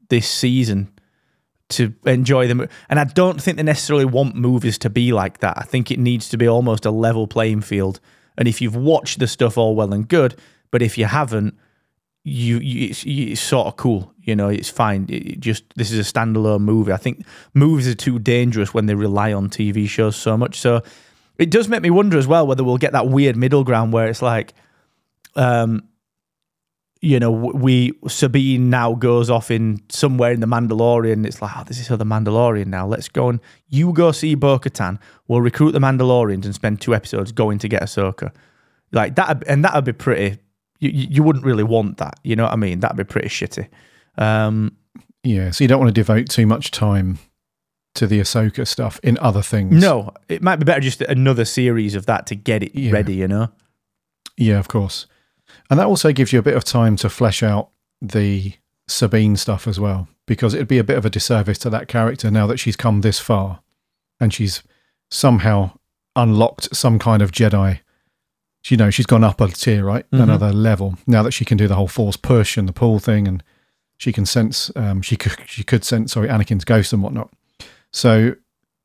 [0.09, 0.91] this season
[1.69, 2.67] to enjoy them.
[2.89, 5.57] And I don't think they necessarily want movies to be like that.
[5.57, 7.99] I think it needs to be almost a level playing field.
[8.37, 10.35] And if you've watched the stuff all well and good,
[10.71, 11.57] but if you haven't,
[12.23, 14.13] you, you, it's, it's sort of cool.
[14.21, 15.05] You know, it's fine.
[15.09, 16.91] It it just this is a standalone movie.
[16.91, 20.59] I think movies are too dangerous when they rely on TV shows so much.
[20.59, 20.83] So
[21.37, 24.07] it does make me wonder as well whether we'll get that weird middle ground where
[24.07, 24.53] it's like,
[25.35, 25.87] um,
[27.01, 31.25] you know, we Sabine now goes off in somewhere in the Mandalorian.
[31.25, 32.87] It's like, oh, this is the Mandalorian now.
[32.87, 34.99] Let's go and you go see Bo Katan.
[35.27, 38.31] We'll recruit the Mandalorians and spend two episodes going to get Ahsoka.
[38.91, 40.39] Like that, and that'd be pretty.
[40.79, 42.19] You, you you wouldn't really want that.
[42.23, 42.79] You know what I mean?
[42.79, 43.67] That'd be pretty shitty.
[44.17, 44.75] Um,
[45.23, 47.19] Yeah, so you don't want to devote too much time
[47.95, 49.81] to the Ahsoka stuff in other things.
[49.81, 52.91] no, it might be better just another series of that to get it Yeah.
[52.91, 53.15] ready.
[53.15, 53.49] You know?
[54.37, 55.07] Yeah, of course.
[55.69, 57.69] And that also gives you a bit of time to flesh out
[58.01, 58.53] the
[58.87, 62.31] Sabine stuff as well, because it'd be a bit of a disservice to that character
[62.31, 63.61] now that she's come this far
[64.19, 64.63] and she's
[65.11, 65.71] somehow
[66.15, 67.79] unlocked some kind of Jedi.
[68.69, 70.09] You know, she's gone up a tier, right?
[70.11, 70.23] Mhm.
[70.23, 70.97] Another level.
[71.07, 73.41] Now that she can do the whole force push and the pull thing, and
[73.97, 77.31] she can sense, um, she could, she could sense, sorry, Anakin's ghost and whatnot.
[77.93, 78.35] So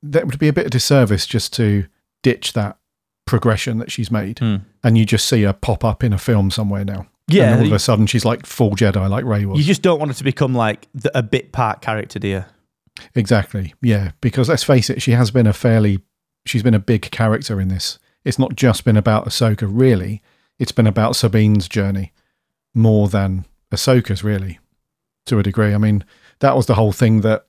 [0.03, 1.87] that would be a bit of disservice just to
[2.23, 2.77] ditch that
[3.27, 4.57] progression that she's made hmm.
[4.83, 7.07] and you just see her pop up in a film somewhere now.
[7.29, 9.59] Yeah, and all of a sudden she's like full Jedi, like Ray was.
[9.59, 12.45] You just don't want it to become like the, a bit part character, do you?
[13.15, 14.13] exactly, yeah.
[14.21, 16.01] Because let's face it, she has been a fairly,
[16.45, 17.99] she's been a big character in this.
[18.25, 20.23] It's not just been about Ahsoka, really.
[20.59, 22.13] It's been about Sabine's journey
[22.75, 24.59] more than Ahsoka's, really,
[25.27, 25.75] to a degree.
[25.75, 26.05] I mean,
[26.41, 27.47] that was the whole thing that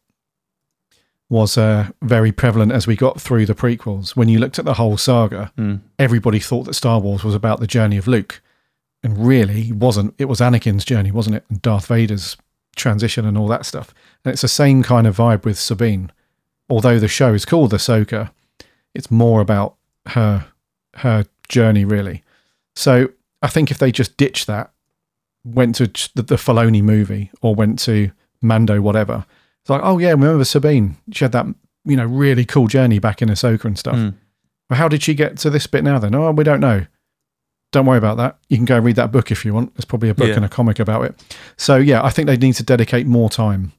[1.29, 4.15] was uh, very prevalent as we got through the prequels.
[4.15, 5.75] When you looked at the whole saga, Hmm.
[5.97, 8.41] everybody thought that Star Wars was about the journey of Luke.
[9.03, 10.13] And really, it wasn't.
[10.17, 11.43] It was Anakin's journey, wasn't it?
[11.49, 12.38] And Darth Vader's
[12.75, 13.93] transition and all that stuff.
[14.23, 16.12] And it's the same kind of vibe with Sabine.
[16.69, 18.31] Although the show is called Ahsoka,
[18.95, 19.75] it's more about
[20.07, 20.45] her
[20.97, 22.23] her journey, really.
[22.75, 23.09] So
[23.41, 24.71] I think if they just ditched that,
[25.43, 29.25] went to the, the Filoni movie or went to Mando, whatever,
[29.63, 30.97] it's like, oh yeah, remember Sabine?
[31.12, 31.45] She had that
[31.86, 33.95] you know really cool journey back in Ahsoka and stuff.
[33.95, 34.13] Mm.
[34.69, 36.13] Well, how did she get to this bit now then?
[36.15, 36.86] Oh, we don't know.
[37.71, 38.38] Don't worry about that.
[38.49, 39.73] You can go read that book if you want.
[39.76, 40.36] There's probably a book Yeah.
[40.36, 41.36] and a comic about it.
[41.58, 43.71] So yeah, I think they need to dedicate more time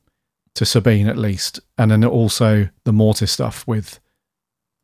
[0.55, 4.01] to Sabine at least, and then also the Mortis stuff with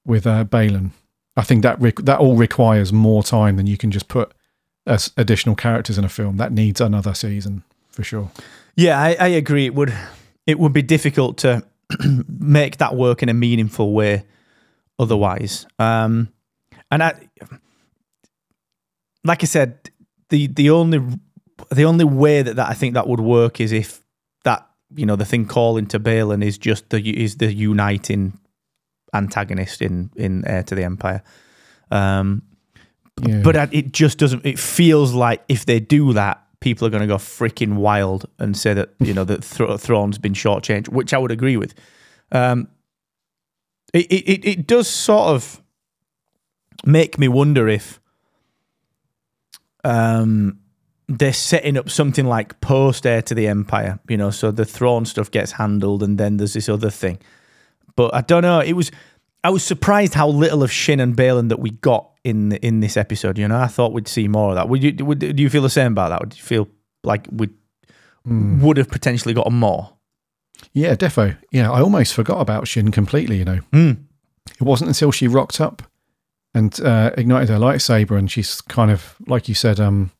[0.06, 0.90] with uh, Baylan.
[1.36, 4.32] I think that re- that all requires more time than you can just put
[4.86, 6.36] as additional characters in a film.
[6.38, 8.30] That needs another season for sure.
[8.76, 9.66] Yeah, I, I agree.
[9.66, 9.92] It would
[10.46, 11.62] it would be difficult to
[12.28, 14.24] make that work in a meaningful way
[14.98, 15.66] otherwise.
[15.78, 16.28] Um,
[16.90, 17.14] and I,
[19.24, 19.90] like I said,
[20.30, 21.00] the the only
[21.70, 24.02] the only way that, that I think that would work is if
[24.44, 28.38] that you know the thing calling to Baylan is just the is the uniting
[29.14, 31.22] antagonist in in Heir to the Empire.
[31.90, 32.42] Um,
[33.20, 33.42] Yeah.
[33.42, 34.46] but it just doesn't.
[34.46, 38.56] It feels like if they do that, people are going to go freaking wild and
[38.56, 41.74] say that you know that Thro- Thrawn's been shortchanged, which I would agree with.
[42.32, 42.68] Um,
[43.92, 45.62] it, it it- it does sort of
[46.84, 48.00] make me wonder if
[49.84, 50.58] um
[51.08, 55.04] they're setting up something like post heir to the empire, you know, so the Thrawn
[55.04, 57.18] stuff gets handled and then there's this other thing.
[57.96, 58.60] But I don't know.
[58.60, 58.92] It was
[59.42, 62.96] I was surprised how little of Shin and Baylan that we got in in this
[62.96, 63.38] episode.
[63.38, 64.68] You know, I thought we'd see more of that.
[64.68, 65.04] Would you?
[65.04, 66.20] Would, do you feel the same about that?
[66.20, 66.68] Would you feel
[67.04, 67.48] like we
[68.26, 69.94] would have potentially gotten more?
[70.74, 71.36] Yeah, defo.
[71.50, 73.38] Yeah, I almost forgot about Shin completely.
[73.38, 73.90] You know, Hmm.
[74.60, 75.82] it wasn't until she rocked up
[76.54, 80.10] and uh, ignited her lightsaber, and she's kind of like you said, um,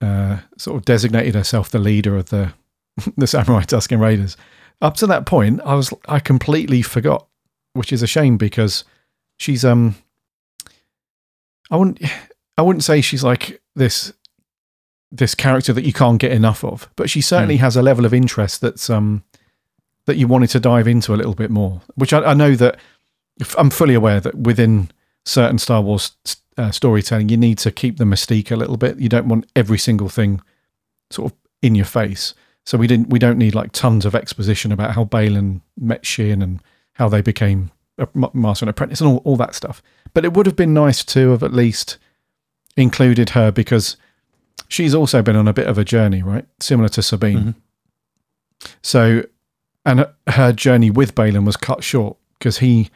[0.00, 2.52] uh, sort of designated herself the leader of the
[3.16, 4.36] the Samurai Tusken Raiders.
[4.80, 7.26] Up to that point, I was I completely forgot,
[7.74, 8.84] which is a shame because
[9.36, 9.94] she's um,
[11.70, 12.00] I wouldn't
[12.58, 14.12] I wouldn't say she's like this
[15.10, 18.12] this character that you can't get enough of, but she certainly has a level of
[18.14, 19.22] interest that's um
[20.06, 21.80] that you wanted to dive into a little bit more.
[21.94, 22.78] Which I, I know that
[23.40, 24.90] if- I'm fully aware that within
[25.24, 26.12] certain Star Wars
[26.58, 28.98] uh, storytelling, you need to keep the mystique a little bit.
[29.00, 30.40] You don't want every single thing
[31.10, 32.34] sort of in your face.
[32.66, 36.42] So we didn't we don't need like tons of exposition about how Baylan met Shin
[36.42, 36.60] and
[36.94, 39.82] how they became a master and apprentice and all, all that stuff.
[40.12, 41.98] But it would have been nice to have at least
[42.76, 43.96] included her because
[44.68, 46.46] she's also been on a bit of a journey, right?
[46.60, 47.54] Similar to Sabine.
[48.82, 49.24] So,
[49.84, 52.90] and her journey with Baylan was cut short because he,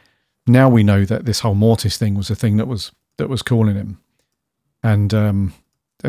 [0.47, 3.41] now we know that this whole Mortis thing was a thing that was that was
[3.41, 3.99] calling him,
[4.81, 5.53] and um,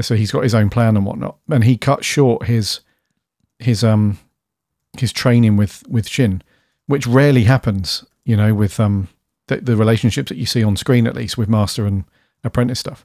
[0.00, 2.80] so he's got his own plan and whatnot, and he cut short his
[3.58, 4.18] his um
[4.98, 6.42] his training with with Shin,
[6.90, 9.08] which rarely happens, you know, with um
[9.46, 12.04] the, the relationships that you see on screen at least with master and
[12.44, 13.04] apprentice stuff.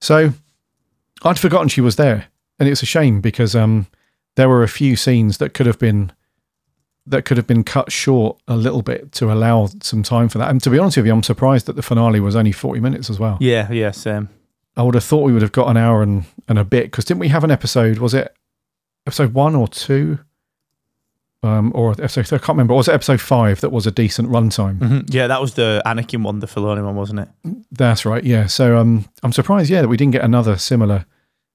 [0.00, 0.32] So
[1.22, 2.26] I'd forgotten she was there,
[2.58, 3.86] and it's a shame because um,
[4.36, 6.12] there were a few scenes that could have been
[7.06, 10.50] that could have been cut short a little bit to allow some time for that.
[10.50, 13.10] And to be honest with you, I'm surprised that the finale was only 40 minutes
[13.10, 13.38] as well.
[13.40, 14.28] Yeah, yeah, same.
[14.76, 17.06] I would have thought we would have got an hour and, and a bit because
[17.06, 17.98] didn't we have an episode?
[17.98, 18.36] Was it
[19.06, 20.20] episode one or two?
[21.42, 22.74] Um, or episode, I can't remember.
[22.74, 24.78] Or was it episode five that was a decent runtime?
[24.78, 25.04] Mhm.
[25.14, 27.28] Yeah, that was the Anakin one, the Filoni one, wasn't it?
[27.72, 28.22] That's right.
[28.22, 28.46] Yeah.
[28.46, 29.70] So um, I'm surprised.
[29.70, 31.06] Yeah, that we didn't get another similar,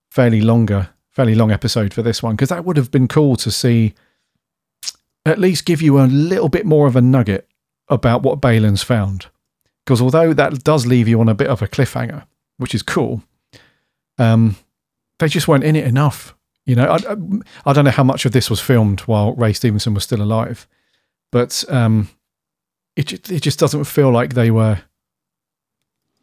[0.10, 3.52] fairly longer, fairly long episode for this one because that would have been cool to
[3.52, 3.94] see.
[5.24, 7.48] At least give you a little bit more of a nugget
[7.88, 9.28] about what Baylan's found,
[9.86, 12.26] because although that does leave you on a bit of a cliffhanger,
[12.58, 13.24] which is cool,
[14.20, 14.56] um,
[15.20, 16.36] they just weren't in it enough.
[16.66, 17.16] You know, I, I,
[17.66, 20.68] I don't know how much of this was filmed while Ray Stevenson was still alive,
[21.32, 22.10] but um,
[22.96, 24.82] it it just doesn't feel like they were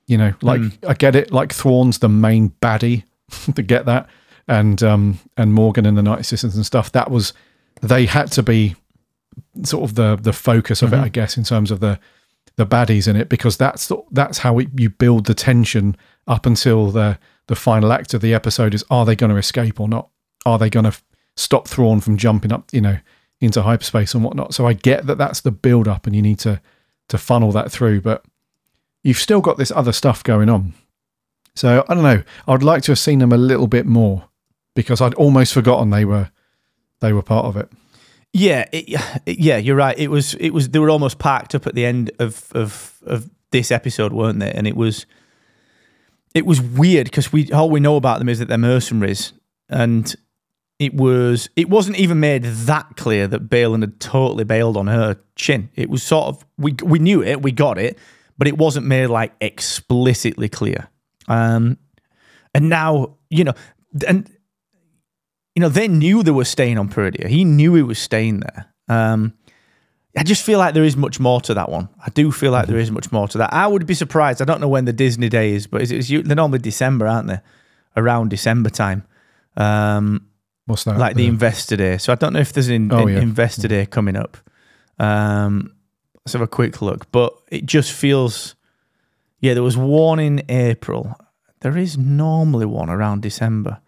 [0.07, 3.05] you know, like I get it, like Thrawn's the main baddie
[3.55, 4.09] to get that,
[4.49, 6.93] and um and Morgan and the Night Sisters and stuff.
[6.93, 7.33] That was
[7.81, 8.77] they had to be
[9.63, 11.99] sort of the the focus of it, I guess, in terms of the
[12.57, 16.45] the baddies in it, because that's the, that's how it, you build the tension up
[16.45, 19.89] until the the final act of the episode is: are they going to escape or
[19.89, 20.09] not?
[20.45, 21.05] Are they going to f-
[21.37, 22.99] stop Thrawn from jumping up, you know,
[23.41, 24.55] into hyperspace and whatnot?
[24.55, 26.61] So I get that that's the build up, and you need to
[27.09, 28.25] to funnel that through, but
[29.03, 30.75] you've still got this other stuff going on.
[31.55, 32.23] So I don't know.
[32.49, 34.29] I'd like to have seen them a little bit more
[34.75, 36.31] because I'd almost forgotten they were
[37.01, 37.71] they were part of it.
[38.33, 38.89] Yeah, it,
[39.27, 39.99] yeah, you're right.
[39.99, 40.71] It was, it was.
[40.71, 44.51] They were almost parked up at the end of of of this episode, weren't they?
[44.51, 45.05] And it was,
[46.35, 49.35] it was weird because we all we know about them is that they're mercenaries,
[49.69, 50.15] and
[50.83, 55.17] it was, it wasn't even made that clear that Baylan had totally bailed on her
[55.37, 55.71] Shin.
[55.75, 57.99] It was sort of we we knew it, we got it,
[58.37, 60.89] but it wasn't made like explicitly clear.
[61.29, 61.79] Um,
[62.55, 63.55] and now you know,
[64.07, 64.29] and
[65.55, 67.29] you know, they knew they were staying on Peridea.
[67.29, 68.67] He knew he was staying there.
[68.89, 69.35] Um,
[70.17, 71.89] I just feel like there is much more to that one.
[72.05, 73.53] I do feel like there is much more to that.
[73.53, 74.43] I would be surprised.
[74.43, 77.29] I don't know when the Disney day is, but it's, it's they're normally December, aren't
[77.29, 77.41] they?
[77.97, 79.05] Around December time,
[79.57, 80.27] um,
[80.67, 80.99] What's that?
[80.99, 81.99] like the Investor Day.
[81.99, 83.21] So I don't know if there's an, Oh, yeah.
[83.21, 84.37] Investor Day coming up.
[84.99, 85.75] Um,
[86.25, 87.11] let's have a quick look.
[87.11, 88.55] But it just feels,
[89.41, 91.17] yeah, there was one in April.
[91.61, 93.79] There is normally one around December,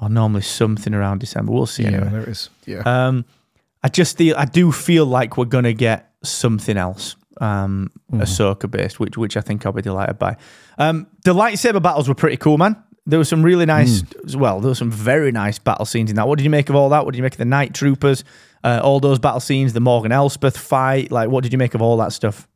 [0.00, 1.52] or normally something around December.
[1.52, 1.82] We'll see.
[1.84, 2.08] yeah, anyway.
[2.10, 2.50] there is.
[2.66, 2.82] Yeah.
[2.84, 3.24] Um,
[3.82, 8.98] I just feel I do feel like we're gonna get something else, um, Ahsoka based,
[8.98, 10.36] which which I think I'll be delighted by.
[10.78, 12.82] Um, the lightsaber battles were pretty cool, man.
[13.06, 14.02] There were some really nice,
[14.34, 16.26] well, there were some very nice battle scenes in that.
[16.26, 17.04] What did you make of all that?
[17.04, 18.24] What did you make of the night troopers?
[18.64, 21.12] Uh, all those battle scenes, the Morgan Elsbeth fight.
[21.12, 22.48] Like, what did you make of all that stuff?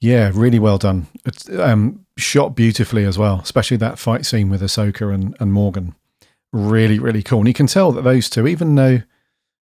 [0.00, 1.06] Yeah, really well done.
[1.24, 5.94] It's um, shot beautifully as well, especially that fight scene with Ahsoka and, and Morgan.
[6.52, 7.38] Really, really cool.
[7.38, 9.00] And you can tell that those two, even though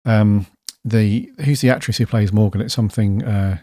[0.04, 0.46] um,
[0.84, 3.58] the who's the actress who plays Morgan, it's something uh,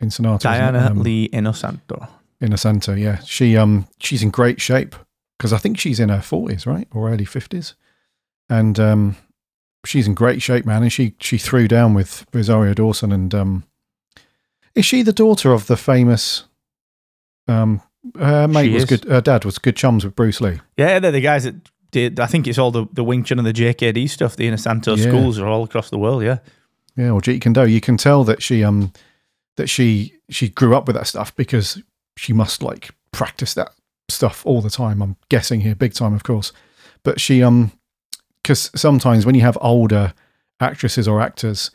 [0.00, 0.42] in Sonata.
[0.44, 2.08] Diana Um, Lee Inosanto.
[2.42, 4.94] Innocenta, yeah, she um she's in great shape
[5.38, 7.74] because I think she's in her forties, right, or early fifties,
[8.48, 9.16] and um
[9.84, 10.82] she's in great shape, man.
[10.82, 13.64] And she she threw down with Rosario Dawson, and um
[14.74, 16.44] is she the daughter of the famous
[17.48, 17.80] um
[18.18, 18.88] her mate She was is.
[19.00, 19.04] good.
[19.10, 20.60] Her dad was good chums with Bruce Lee.
[20.76, 21.54] Yeah, they're the guys that
[21.90, 22.20] did.
[22.20, 24.36] I think it's all the, the Wing Chun and the JKD stuff.
[24.36, 25.04] The Inosanto Yeah.
[25.04, 26.22] schools are all across the world.
[26.22, 26.38] Yeah.
[26.96, 27.66] Yeah, or Jeet Kune Do.
[27.66, 28.92] You can tell that she um
[29.56, 31.82] that she she grew up with that stuff because
[32.16, 33.72] she must like practice that
[34.08, 35.02] stuff all the time.
[35.02, 36.52] I'm guessing here, big time, of course.
[37.02, 37.72] But she um
[38.42, 40.12] because sometimes when you have older
[40.60, 41.70] actresses or actors,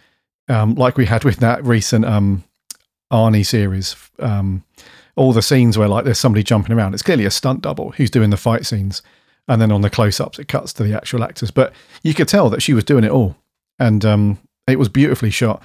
[0.47, 2.43] um, like we had with that recent um
[3.11, 4.63] Arnie series, um,
[5.15, 8.11] all the scenes where like there's somebody jumping around, it's clearly a stunt double who's
[8.11, 9.01] doing the fight scenes.
[9.47, 11.49] And then on the close ups, it cuts to the actual actors.
[11.49, 13.35] But you could tell that she was doing it all.
[13.79, 14.37] And um,
[14.67, 15.63] it was beautifully shot.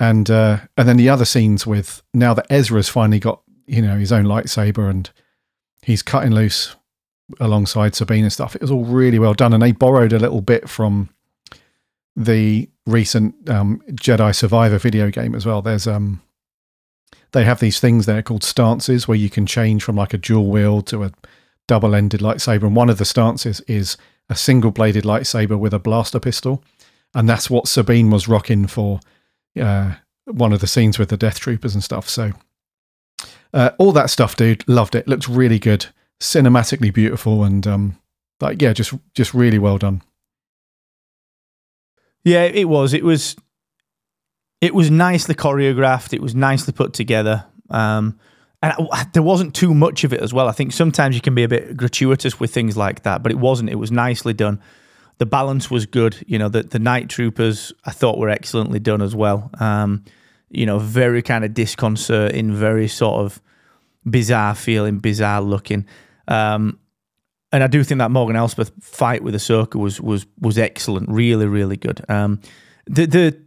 [0.00, 3.96] And uh, and then the other scenes with now that Ezra's finally got you know
[3.96, 5.10] his own lightsaber and
[5.86, 6.74] he's cutting loose
[7.38, 8.56] alongside Sabine and stuff.
[8.56, 11.10] It was all really well done, and they borrowed a little bit from
[12.16, 15.62] the recent um, Jedi Survivor video game as well.
[15.62, 16.20] There's um
[17.30, 20.48] they have these things there called stances where you can change from like a dual
[20.50, 21.12] wield to a
[21.68, 23.96] double-ended lightsaber, and one of the stances is
[24.28, 26.64] a single-bladed lightsaber with a blaster pistol,
[27.14, 28.98] and that's what Sabine was rocking for
[29.60, 29.94] uh,
[30.24, 32.08] one of the scenes with the Death Troopers and stuff.
[32.08, 32.32] So
[33.54, 35.06] uh, all that stuff, dude, loved it.
[35.08, 35.86] Looked really good,
[36.20, 37.98] cinematically beautiful, and um,
[38.40, 40.02] like yeah, just just really well done.
[42.24, 42.92] Yeah, it was.
[42.92, 43.36] It was.
[44.60, 46.12] It was nicely choreographed.
[46.12, 47.44] It was nicely put together.
[47.70, 48.18] Um,
[48.62, 50.48] and I- there wasn't too much of it as well.
[50.48, 53.38] I think sometimes you can be a bit gratuitous with things like that, but it
[53.38, 53.70] wasn't.
[53.70, 54.60] It was nicely done.
[55.18, 56.16] The balance was good.
[56.26, 59.50] You know, the the night troopers I thought were excellently done as well.
[59.60, 60.04] Um,
[60.50, 63.40] you know, very kind of disconcerting, very sort of
[64.08, 65.86] bizarre feeling, bizarre looking.
[66.28, 66.78] Um,
[67.52, 71.46] and I do think that Morgan Elsbeth fight with Ahsoka was was was excellent, really,
[71.46, 72.04] really good.
[72.08, 72.40] Um,
[72.86, 73.40] the the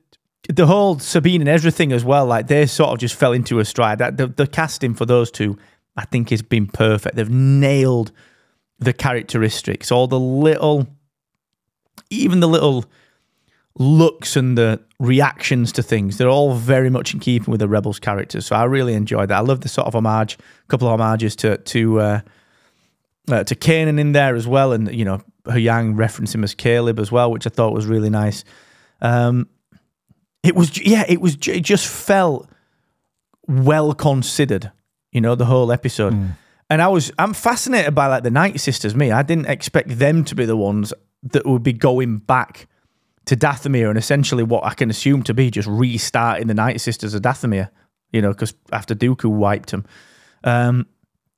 [0.48, 3.60] the whole Sabine and Ezra thing as well, like they sort of just fell into
[3.60, 4.00] a stride.
[4.00, 5.58] That the, the casting for those two,
[5.96, 7.16] I think, has been perfect.
[7.16, 8.12] They've nailed
[8.80, 10.88] the characteristics, all the little,
[12.10, 12.86] even the little
[13.78, 16.18] looks and the reactions to things.
[16.18, 18.46] They're all very much in keeping with the Rebels characters.
[18.46, 19.38] So I really enjoyed that.
[19.38, 22.00] I love the sort of homage, a couple of homages to to.
[22.00, 22.22] Uh,
[23.32, 25.22] uh, to Kanan in there as well, and you know,
[25.56, 28.44] Yang referenced him as Caleb as well, which I thought was really nice.
[29.02, 29.48] Um,
[30.42, 31.36] it was, yeah, it was.
[31.48, 32.50] It just felt
[33.48, 34.72] well considered,
[35.12, 36.14] you know, the whole episode.
[36.72, 38.96] And I was, I'm fascinated by like the Night Sisters.
[38.96, 42.68] Me, I didn't expect them to be the ones that would be going back
[43.26, 47.14] to Dathomir and essentially what I can assume to be just restarting the Night Sisters
[47.14, 47.70] of Dathomir.
[48.12, 49.86] You know, because after Dooku wiped them.
[50.44, 50.88] Um,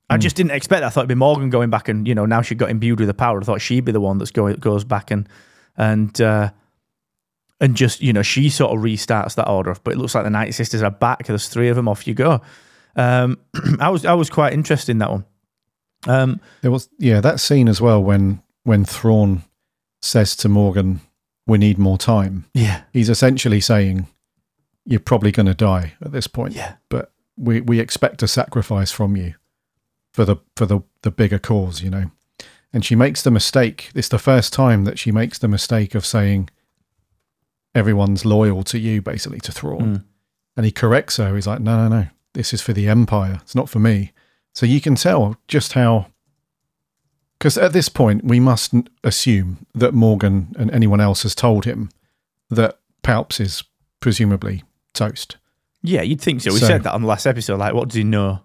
[0.08, 0.86] I just didn't expect that.
[0.86, 3.08] I thought it'd be Morgan going back, and you know now she got imbued with
[3.08, 3.40] the power.
[3.40, 5.28] I thought she'd be the one that's going goes back and
[5.76, 6.50] and uh,
[7.60, 9.74] and just you know she sort of restarts that order.
[9.82, 11.26] But it looks like the Night Sisters are back.
[11.26, 11.88] There's three of them.
[11.88, 12.42] Off you go.
[12.96, 13.38] Um,
[13.80, 15.24] I was I was quite interested in that one.
[16.06, 19.44] Um, There was yeah that scene as well when when Thrawn
[20.02, 21.00] says to Morgan,
[21.46, 24.06] "We need more time." yeah, He's essentially saying,
[24.84, 28.90] "You're probably going to die at this point, yeah, but we we expect a sacrifice
[28.90, 29.34] from you
[30.12, 32.10] for the for the the bigger cause," you know.
[32.72, 33.90] And she makes the mistake.
[33.94, 36.48] It's the first time that she makes the mistake of saying,
[37.74, 39.96] "Everyone's loyal to you," basically to Thrawn.
[39.96, 40.04] Mm.
[40.56, 41.34] And he corrects her.
[41.34, 42.06] He's like, "No, no, no.
[42.34, 43.40] This is for the Empire.
[43.42, 44.12] It's not for me."
[44.54, 46.11] So you can tell just how
[47.42, 51.90] because at this point, we must assume that Morgan and anyone else has told him
[52.50, 53.64] that Palps is
[53.98, 54.62] presumably
[54.94, 55.38] toast.
[55.82, 56.02] yeah.
[56.02, 56.52] You'd think so.
[56.52, 57.58] We So- said that on the last episode.
[57.58, 58.42] Like, what does he know?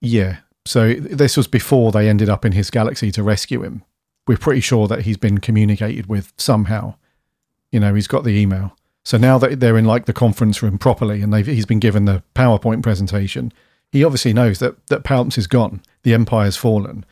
[0.00, 0.38] Yeah.
[0.64, 3.84] So this was before they ended up in his galaxy to rescue him.
[4.26, 6.94] We're pretty sure that he's been communicated with somehow.
[7.70, 8.76] You know, he's got the email.
[9.04, 12.06] So now that they're in like the conference room properly and they've, he's been given
[12.06, 13.52] the PowerPoint presentation,
[13.92, 15.82] he obviously knows that, that Palps is gone.
[16.02, 17.04] The Empire's fallen.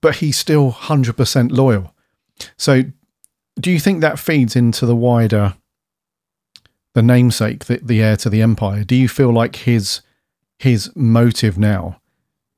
[0.00, 1.94] But he's still 100% loyal.
[2.56, 2.84] So
[3.58, 5.54] do you think that feeds into the wider,
[6.94, 8.84] the namesake, the, the heir to the Empire?
[8.84, 10.00] Do you feel like his
[10.58, 12.00] his motive now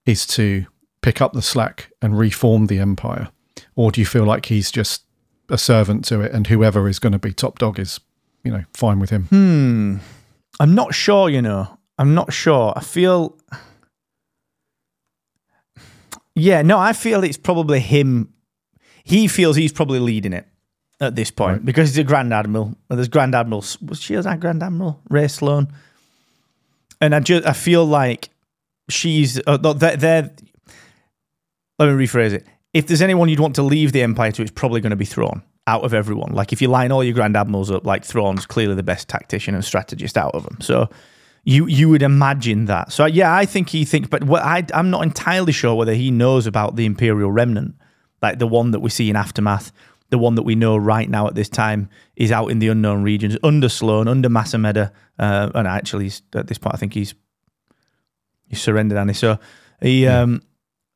[0.07, 0.67] is to
[1.03, 3.29] pick up the slack and reform the empire.
[3.75, 5.05] or do you feel like he's just
[5.49, 8.01] a servant to it, and whoever is going to be top dog is,
[8.43, 9.25] you know, fine with him?
[9.25, 9.97] Hmm.
[10.61, 11.79] I'm not sure, you know.
[11.99, 12.73] I'm not sure.
[12.77, 13.37] I feel.
[16.35, 18.33] Yeah, no, I feel it's probably him.
[19.05, 20.47] He feels he's probably leading it
[21.01, 21.65] at this point Right.
[21.65, 22.75] because he's a Grand Admiral.
[22.89, 23.65] There's Grand Admiral.
[23.83, 25.01] Was she a Grand Admiral?
[25.11, 25.69] Rae Sloane.
[27.01, 28.31] And I just I feel like
[28.89, 30.31] she's uh, they're, they're.
[31.79, 32.47] Let me rephrase it.
[32.73, 35.05] If there's anyone you'd want to leave the Empire to, it's probably going to be
[35.05, 36.33] Thrawn out of everyone.
[36.33, 39.55] Like if you line all your Grand Admirals up, like Thrawn's clearly the best tactician
[39.55, 40.59] and strategist out of them.
[40.61, 40.89] So
[41.45, 42.93] you you would imagine that.
[42.93, 46.11] So yeah, I think he thinks, but what I I'm not entirely sure whether he
[46.11, 47.75] knows about the Imperial Remnant,
[48.21, 49.73] like the one that we see in Aftermath,
[50.11, 53.03] the one that we know right now at this time is out in the unknown
[53.03, 56.95] regions under Sloane, under Mas Amedda, uh, and actually he's, at this point I think
[56.95, 57.15] he's
[58.47, 59.15] he's surrendered, Annie.
[59.15, 59.39] So
[59.81, 60.07] he.
[60.07, 60.43] Um,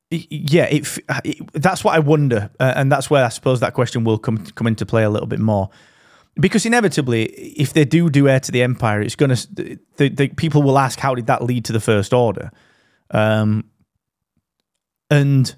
[0.09, 0.87] yeah, it,
[1.25, 4.39] it, that's what I wonder, uh, and that's where I suppose that question will come
[4.39, 5.69] come into play a little bit more
[6.39, 10.29] because inevitably, if they do do heir to the empire, it's going to the, the
[10.29, 12.51] people will ask, how did that lead to the first order?
[13.11, 13.71] Um,
[15.11, 15.55] and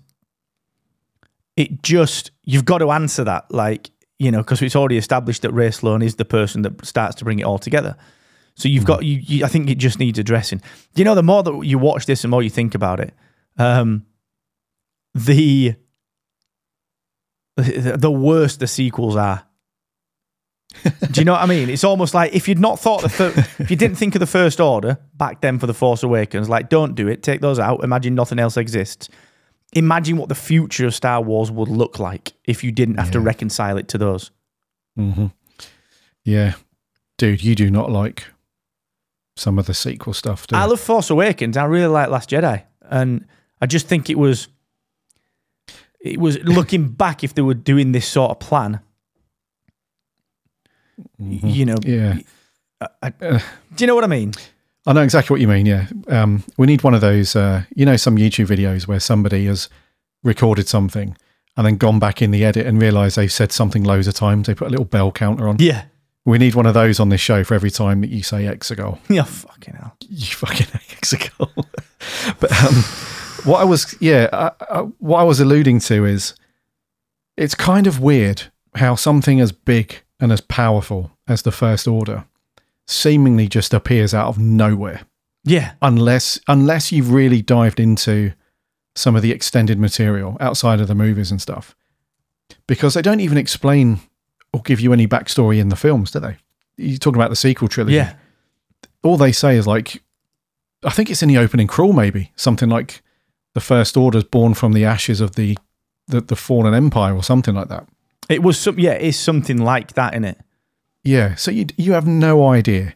[1.56, 5.52] it just you've got to answer that, like you know, because it's already established that
[5.52, 7.96] Rae Sloane is the person that starts to bring it all together.
[8.54, 9.44] So you've got you, you.
[9.44, 10.60] I think it just needs addressing.
[10.94, 13.14] You know, the more that you watch this, the more you think about it.
[13.56, 14.06] Um,
[15.14, 15.76] the
[17.56, 19.44] the the worse the sequels are.
[21.10, 21.70] Do you know what I mean?
[21.70, 24.60] It's almost like if you'd not thought the if you didn't think of the first
[24.60, 28.14] order back then for the Force Awakens, like don't do it, take those out, imagine
[28.14, 29.08] nothing else exists.
[29.72, 33.20] Imagine what the future of Star Wars would look like if you didn't have to
[33.20, 34.30] reconcile it to those.
[34.96, 35.26] hmm
[36.24, 36.54] Yeah,
[37.16, 38.26] dude, you do not like
[39.36, 40.46] some of the sequel stuff.
[40.46, 40.62] Do you?
[40.62, 41.56] I love Force Awakens.
[41.56, 43.26] I really like Last Jedi, and
[43.60, 44.48] I just think it was
[46.00, 48.80] it was looking back if they were doing this sort of plan.
[51.18, 52.18] You know, yeah,
[53.02, 53.40] I- do
[53.78, 54.32] you know what I mean?
[54.86, 55.66] I know exactly what you mean.
[55.66, 57.36] Yeah, um, we need one of those.
[57.36, 59.68] Uh, you know, some YouTube videos where somebody has
[60.24, 61.16] recorded something
[61.56, 64.46] and then gone back in the edit and realised they've said something loads of times.
[64.46, 65.56] They put a little bell counter on.
[65.58, 65.84] Yeah,
[66.24, 68.98] We need one of those on this show for every time that you say exegol.
[69.10, 69.96] yeah, fucking hell.
[70.08, 71.50] You fucking exegol.
[72.40, 72.74] but um,
[73.44, 76.34] what I was, yeah, I, I, what I was alluding to is,
[77.36, 78.44] it's kind of weird
[78.76, 82.24] how something as big and as powerful as the First Order
[82.86, 85.02] seemingly just appears out of nowhere.
[85.44, 88.32] Yeah, unless unless you've really dived into
[88.96, 91.76] some of the extended material outside of the movies and stuff.
[92.66, 94.00] Because they don't even explain
[94.52, 96.36] or give you any backstory in the films do they?
[96.76, 97.96] You're talking about the sequel trilogy.
[97.96, 98.14] Yeah,
[99.02, 100.02] all they say is like
[100.84, 103.02] i think it's in the opening crawl maybe something like
[103.54, 105.56] the first order's born from the ashes of the
[106.08, 107.86] the, the fallen empire or something like that
[108.28, 108.78] it was some.
[108.78, 110.38] Yeah, it's something like that in it.
[111.04, 112.94] Yeah, so you you have no idea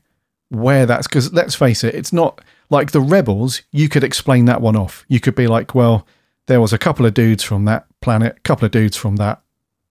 [0.49, 3.63] where that's because let's face it, it's not like the rebels.
[3.73, 5.05] You could explain that one off.
[5.09, 6.07] You could be like, well,
[6.47, 9.41] there was a couple of dudes from that planet, a couple of dudes from that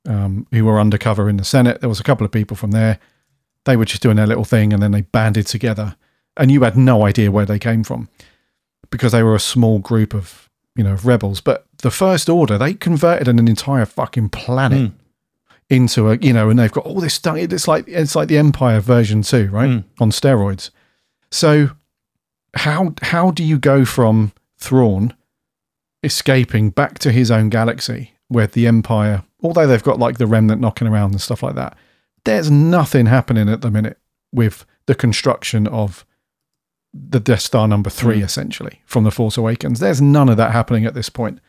[0.08, 1.80] um, who were undercover in the Senate.
[1.80, 3.00] There was a couple of people from there.
[3.66, 5.96] They were just doing their little thing, and then they banded together,
[6.38, 8.10] and you had no idea where they came from
[8.90, 11.42] because they were a small group of you know of rebels.
[11.42, 14.94] But the First Order, they converted an entire fucking planet Mm.
[15.72, 17.38] Into a you know, and they've got all this stuff.
[17.38, 19.84] It's like it's like the Empire version two, right, Mm.
[20.00, 20.70] on steroids.
[21.32, 21.72] So
[22.56, 25.14] how how do you go from Thrawn
[26.04, 29.24] escaping back to his own galaxy where the Empire?
[29.44, 31.76] Although they've got like the remnant knocking around and stuff like that,
[32.26, 33.98] there's nothing happening at the minute
[34.32, 36.06] with the construction of
[36.94, 38.24] the Death Star number three, Mm.
[38.26, 39.80] essentially from the Force Awakens.
[39.80, 41.40] There's none of that happening at this point.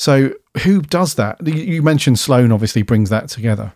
[0.00, 0.32] So
[0.64, 1.46] who does that?
[1.46, 3.74] You- mentioned Sloane obviously brings that together.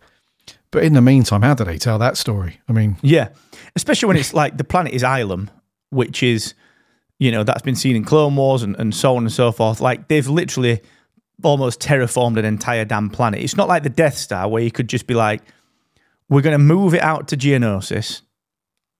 [0.70, 2.60] But in the meantime, how do they tell that story?
[2.66, 3.28] I mean, Yeah,
[3.76, 5.50] especially when it's like the planet is Ilum,
[5.90, 6.54] which is,
[7.18, 9.82] you know, that's been seen in Clone Wars and, and so on and so forth.
[9.82, 10.80] Like they've literally
[11.42, 13.40] almost terraformed an entire damn planet.
[13.40, 15.42] It's not like the Death Star where you could just be like,
[16.30, 18.22] we're going to move it out to Geonosis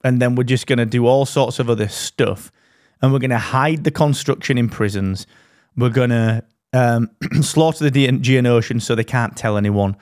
[0.05, 2.53] and then we're just going to do all sorts of other stuff
[3.01, 5.27] and we're going to hide the construction in prisons.
[5.75, 6.45] We're going to
[6.75, 7.11] um,
[7.41, 9.97] slaughter the Ge- Geonosians so they can't tell anyone.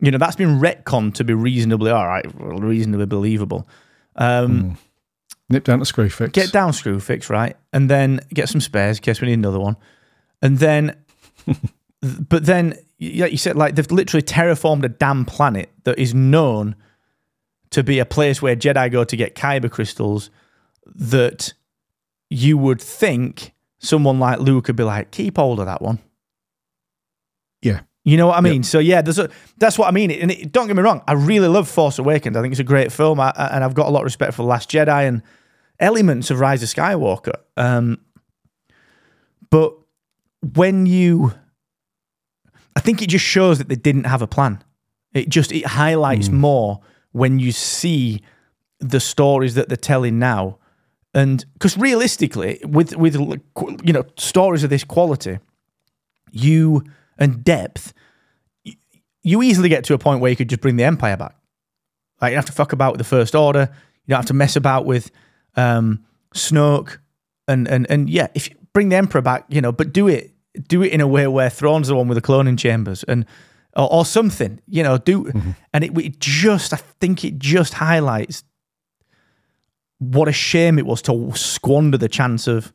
[0.00, 3.68] You know, that's been retconned to be reasonably, all right, reasonably believable.
[4.16, 4.76] Um,
[5.48, 6.32] nip down to Screwfix.
[6.32, 7.56] Get down Screwfix, right?
[7.72, 9.76] And then get some spares in case we need another one.
[10.40, 10.96] And then,
[12.00, 16.74] but then, you said, like they've literally terraformed a damn planet that is known
[17.70, 20.30] to be a place where Jedi go to get kyber crystals
[20.86, 21.52] that
[22.28, 23.51] you would think
[23.82, 25.98] someone like Lou could be like, keep hold of that one.
[27.60, 27.80] Yeah.
[28.04, 28.62] You know what I mean?
[28.64, 30.10] So yeah, there's a, that's what I mean.
[30.10, 32.36] And it, don't get me wrong, I really love Force Awakens.
[32.36, 34.42] I think it's a great film, I, and I've got a lot of respect for
[34.42, 35.22] The Last Jedi and
[35.78, 37.34] elements of Rise of Skywalker.
[37.56, 38.00] Um,
[39.50, 39.74] but
[40.54, 41.32] when you,
[42.74, 44.64] I think it just shows that they didn't have a plan.
[45.12, 46.80] It just it highlights more
[47.12, 48.22] when you see
[48.80, 50.58] the stories that they're telling now,
[51.14, 55.38] and because realistically, with with you know stories of this quality,
[56.30, 56.84] you
[57.18, 57.92] and depth,
[59.22, 61.36] you easily get to a point where you could just bring the Empire back.
[62.20, 63.68] Like you don't have to fuck about with the First Order.
[64.06, 65.10] You don't have to mess about with
[65.56, 66.04] um,
[66.34, 66.98] Snoke,
[67.46, 70.32] and and and yeah, if you bring the Emperor back, you know, but do it
[70.68, 73.26] do it in a way where Thrawn's the one with the cloning chambers and
[73.76, 75.30] or, or something, you know, do
[75.72, 78.44] and it, it just I think it just highlights
[80.02, 82.72] what a shame it was to squander the chance of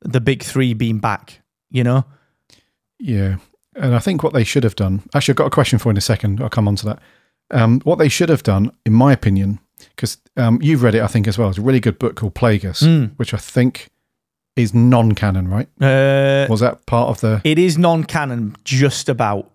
[0.00, 1.40] the big three being back.
[1.70, 2.04] You know,
[2.98, 3.36] Yeah.
[3.74, 5.90] And I think what they should have done, actually, I've got a question for you
[5.90, 6.40] in a second.
[6.40, 6.98] I'll come on to that.
[7.50, 9.58] Um, what they should have done, in my opinion,
[9.90, 11.50] because um, you've read it, I think, as well.
[11.50, 13.90] It's a really good book called Plagueis, which I think
[14.56, 15.68] is non canon, right?
[15.82, 17.42] uh, Was that part of the.
[17.44, 19.50] it is non-canon, just about.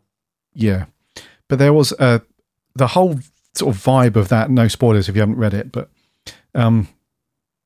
[0.53, 0.85] Yeah.
[1.47, 2.19] But there was uh,
[2.75, 3.19] the whole
[3.55, 4.51] sort of vibe of that.
[4.51, 5.89] No spoilers if you haven't read it, but
[6.53, 6.87] um,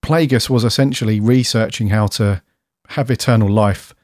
[0.05, 2.43] Plagueis was essentially researching how to
[2.89, 3.95] have eternal life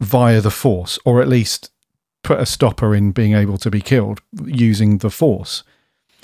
[0.00, 1.70] via the Force, or at least
[2.24, 5.64] put a stopper in being able to be killed using the Force.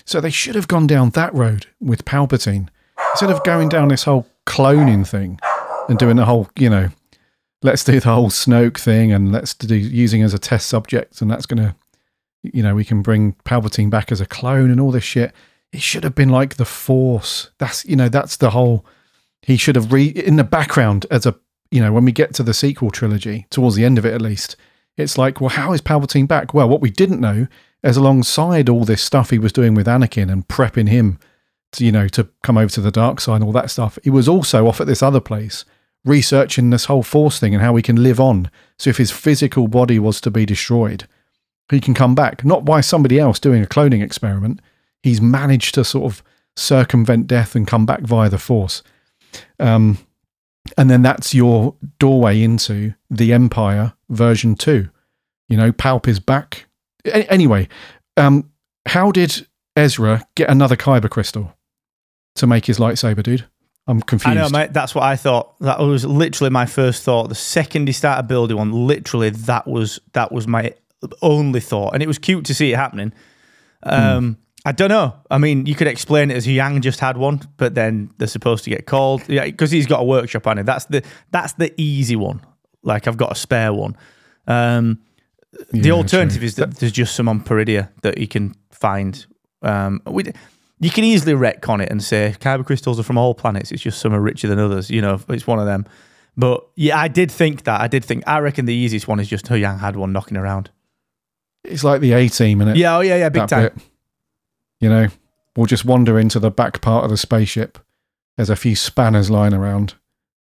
[0.06, 2.68] So they should have gone down that road with Palpatine
[3.12, 5.38] instead of going down this whole cloning thing
[5.90, 6.88] and doing the whole, you know,
[7.62, 11.30] let's do the whole Snoke thing and let's do using as a test subject and
[11.30, 11.74] that's going to,
[12.42, 15.34] you know, we can bring Palpatine back as a clone and all this shit.
[15.72, 17.50] It should have been like the Force.
[17.58, 18.86] That's, you know, that's the whole,
[19.42, 21.34] he should have re, in the background as a,
[21.70, 24.22] you know, when we get to the sequel trilogy, towards the end of it at
[24.22, 24.56] least,
[24.96, 26.54] it's like, well, how is Palpatine back?
[26.54, 27.46] Well, what we didn't know
[27.82, 31.18] is alongside all this stuff he was doing with Anakin and prepping him
[31.72, 34.10] to, you know, to come over to the dark side and all that stuff, he
[34.10, 35.64] was also off at this other place
[36.04, 38.50] researching this whole force thing and how he can live on.
[38.78, 41.06] So if his physical body was to be destroyed,
[41.70, 44.60] he can come back, not by somebody else doing a cloning experiment.
[45.02, 46.22] He's managed to sort of
[46.56, 48.82] circumvent death and come back via the force.
[49.60, 49.98] Um,
[50.76, 54.88] and then that's your doorway into the Empire version two.
[55.48, 56.66] You know, Palp is back.
[57.06, 57.68] A- anyway,
[58.16, 58.50] um,
[58.86, 59.46] how did
[59.76, 61.56] Ezra get another Kyber crystal
[62.34, 63.46] to make his lightsaber, dude?
[63.86, 64.36] I'm confused.
[64.36, 64.74] I know, mate.
[64.74, 65.58] That's what I thought.
[65.60, 67.30] That was literally my first thought.
[67.30, 70.74] The second he started building one, literally that was that was my
[71.22, 73.12] only thought, and it was cute to see it happening.
[73.84, 75.14] Um, I don't know.
[75.30, 78.64] I mean, you could explain it as Yang just had one, but then they're supposed
[78.64, 80.66] to get called, yeah, because he's got a workshop on it.
[80.66, 82.40] That's the that's the easy one.
[82.82, 83.96] Like I've got a spare one.
[84.46, 85.00] Um,
[85.70, 86.46] the Yeah, alternative true.
[86.46, 89.24] is that there's just some on Peridea that you can find.
[89.62, 90.24] Um, we,
[90.80, 93.72] you can easily retcon it and say kyber crystals are from all planets.
[93.72, 94.90] It's just some are richer than others.
[94.90, 95.86] You know, it's one of them.
[96.36, 97.80] But yeah, I did think that.
[97.80, 98.22] I did think.
[98.26, 100.70] I reckon the easiest one is just Huyang had one knocking around.
[101.64, 102.76] It's like the A team, and it?
[102.76, 103.62] Yeah, oh yeah, yeah, big that time.
[103.62, 103.72] bit.
[104.80, 105.08] You know,
[105.56, 107.78] we'll just wander into the back part of the spaceship.
[108.36, 109.94] There's a few spanners lying around,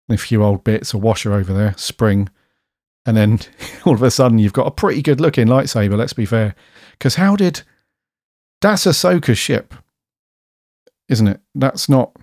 [0.08, 2.30] and a few old bits, a washer over there, spring,
[3.06, 3.40] and then
[3.86, 5.98] all of a sudden you've got a pretty good looking lightsaber.
[5.98, 6.56] Let's be fair,
[6.92, 7.62] because how did
[8.62, 9.74] that's Ahsoka's ship,
[11.08, 11.40] isn't it?
[11.54, 12.16] That's not.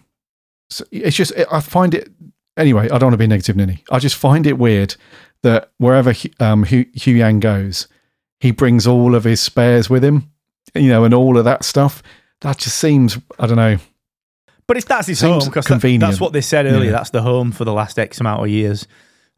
[0.91, 2.11] It's just I find it
[2.57, 2.85] anyway.
[2.87, 3.85] I don't want to be negative, Ninny.
[3.91, 4.97] I just find it weird
[5.43, 7.89] that wherever um, Hu Yang goes,
[8.41, 10.32] he brings all of his spares with him,
[10.75, 12.03] you know, and all of that stuff.
[12.41, 13.79] That just seems, I don't know.
[14.67, 16.03] But it's that's his Seems home because convenient.
[16.03, 16.91] that's what they said earlier.
[16.91, 16.97] Yeah.
[16.97, 18.87] That's the home for the last X amount of years.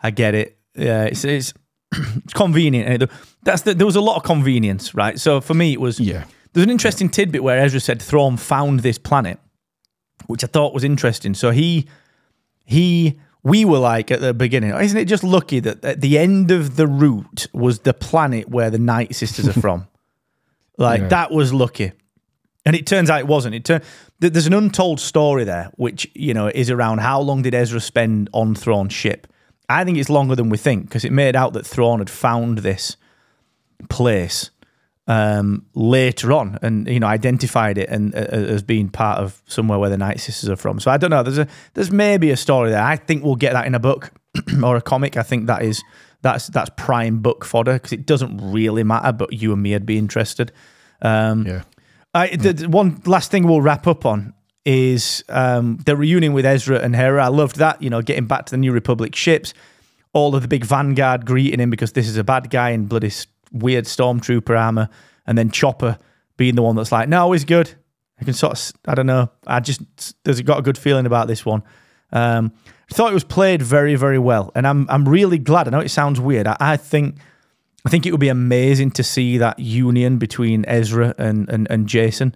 [0.01, 0.59] I get it.
[0.75, 1.53] Yeah, it's it's,
[1.93, 2.89] it's convenient.
[2.89, 3.11] and it-
[3.43, 5.19] That's the, there was a lot of convenience, right?
[5.19, 6.25] So for me, it was Yeah.
[6.53, 9.41] There's an interesting tidbit where Ezra said Thrawn found this planet,
[10.27, 11.35] which I thought was interesting.
[11.35, 11.89] So he,
[12.65, 16.51] he, we were like at the beginning, isn't it just lucky that at the end
[16.53, 19.89] of the route was the planet where the Night Sisters are from?
[20.79, 21.09] Like Yeah.
[21.09, 21.93] that was lucky,
[22.67, 23.55] and it turns out it wasn't.
[23.55, 23.85] It turned
[24.21, 27.81] th- there's an untold story there, which you know is around how long did Ezra
[27.81, 29.27] spend on Thrawn's ship.
[29.69, 32.59] I think it's longer than we think because it made out that Thrawn had found
[32.59, 32.97] this
[33.89, 34.51] place
[35.07, 39.79] um, later on, and you know identified it and uh, as being part of somewhere
[39.79, 40.81] where the Night Sisters are from.
[40.81, 41.23] So I don't know.
[41.23, 42.83] There's a there's maybe a story there.
[42.83, 44.11] I think we'll get that in a book
[44.63, 45.17] or a comic.
[45.17, 45.83] I think that is
[46.25, 49.87] that's that's prime book fodder because it doesn't really matter, but you and me would
[49.87, 50.51] be interested.
[51.03, 51.63] Um, Yeah.
[52.15, 54.33] I, the, the one last thing we'll wrap up on
[54.65, 57.25] is um, the reunion with Ezra and Hera.
[57.25, 57.83] I loved that.
[57.83, 59.53] You know, getting back to the New Republic ships,
[60.13, 63.11] all of the big Vanguard greeting him because this is a bad guy in bloody
[63.53, 64.89] weird stormtrooper armor,
[65.27, 65.99] and then Chopper
[66.37, 67.75] being the one that's like, no, he's good.
[68.19, 69.31] I can sort of, I don't know.
[69.47, 69.83] I just
[70.25, 71.63] there's got a good feeling about this one.
[72.13, 72.53] Um,
[72.91, 75.67] I thought it was played very, very well, and I'm I'm really glad.
[75.67, 76.47] I know it sounds weird.
[76.47, 77.17] I, I think
[77.87, 81.87] I think it would be amazing to see that union between Ezra and and, and
[81.87, 82.35] Jacen.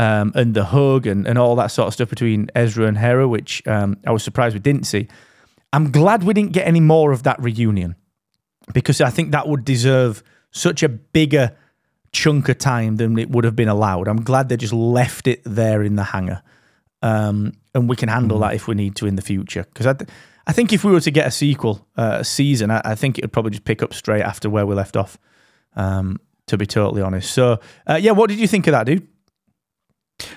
[0.00, 3.26] Um, and the hug and, and all that sort of stuff between Ezra and Hera,
[3.26, 5.08] which um, I was surprised we didn't see.
[5.72, 7.96] I'm glad we didn't get any more of that reunion
[8.72, 10.22] because I think that would deserve
[10.52, 11.56] such a bigger
[12.12, 14.08] chunk of time than it would have been allowed.
[14.08, 16.42] I'm glad they just left it there in the hangar.
[17.02, 19.64] Um, and we can handle that if we need to in the future.
[19.64, 20.10] Because I, th-
[20.46, 23.18] I think if we were to get a sequel, uh, a season, I, I think
[23.18, 25.18] it would probably just pick up straight after where we left off,
[25.76, 27.32] um, to be totally honest.
[27.32, 29.06] So, uh, yeah, what did you think of that, dude?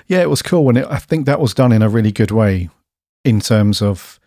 [0.07, 2.31] Yeah, it was cool, and it, I think that was done in a really good
[2.31, 2.69] way
[3.23, 4.19] in terms of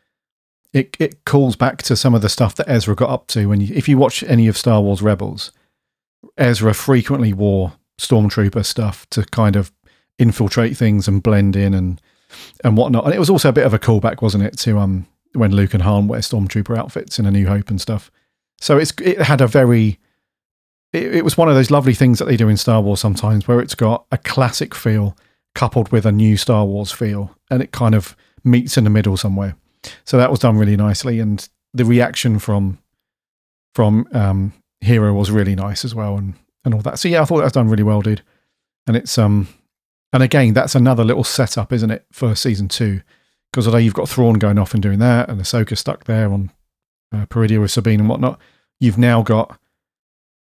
[0.72, 0.96] it.
[0.98, 3.46] It calls back to some of the stuff that Ezra got up to.
[3.46, 5.52] When if you watch any of Star Wars Rebels,
[6.36, 9.70] Ezra frequently wore stormtrooper stuff to kind of
[10.18, 12.00] infiltrate things and blend in and
[12.62, 13.04] and whatnot.
[13.04, 15.74] And it was also a bit of a callback, wasn't it, to um when Luke
[15.74, 18.10] and Han wear stormtrooper outfits in A New Hope and stuff.
[18.60, 19.98] So it's it had a very
[20.92, 23.46] it, it was one of those lovely things that they do in Star Wars sometimes,
[23.46, 25.16] where it's got a classic feel
[25.54, 29.16] coupled with a new Star Wars feel, and it kind of meets in the middle
[29.16, 29.56] somewhere.
[30.04, 32.78] So that was done really nicely, and the reaction from
[33.74, 36.98] from um, Hera was really nice as well, and and all that.
[36.98, 38.22] So yeah, I thought that was done really well, dude.
[38.86, 39.48] And it's um,
[40.14, 43.02] and again, that's another little setup, isn't it, for season two?
[43.52, 46.50] Because although you've got Thrawn going off and doing that, and Ahsoka stuck there on
[47.12, 48.40] uh, Peridea with Sabine and whatnot,
[48.80, 49.58] you've now got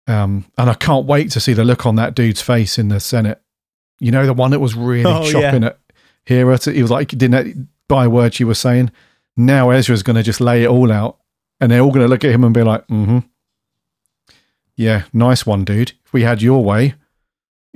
[0.07, 2.99] um, and I can't wait to see the look on that dude's face in the
[2.99, 3.41] Senate.
[3.99, 5.69] You know, the one that was really Oh, chopping yeah.
[5.69, 5.79] at
[6.25, 6.57] Hera.
[6.59, 8.91] To, he was like, didn't buy a word she was saying.
[9.35, 11.17] Now Ezra's going to just lay it all out,
[11.59, 13.19] and they're all going to look at him and be like, "Mm-hmm,
[14.75, 15.93] yeah, nice one, dude.
[16.05, 16.93] If we had your way,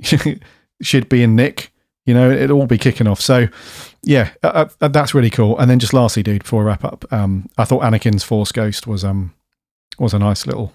[0.82, 1.72] she'd be in Nick.
[2.06, 3.20] You know, it'll all be kicking off.
[3.20, 3.46] So,
[4.02, 5.58] yeah, uh, uh, that's really cool.
[5.58, 8.86] And then just lastly, dude, before we wrap up, um, I thought Anakin's Force Ghost
[8.86, 9.34] was um
[9.98, 10.72] was a nice little,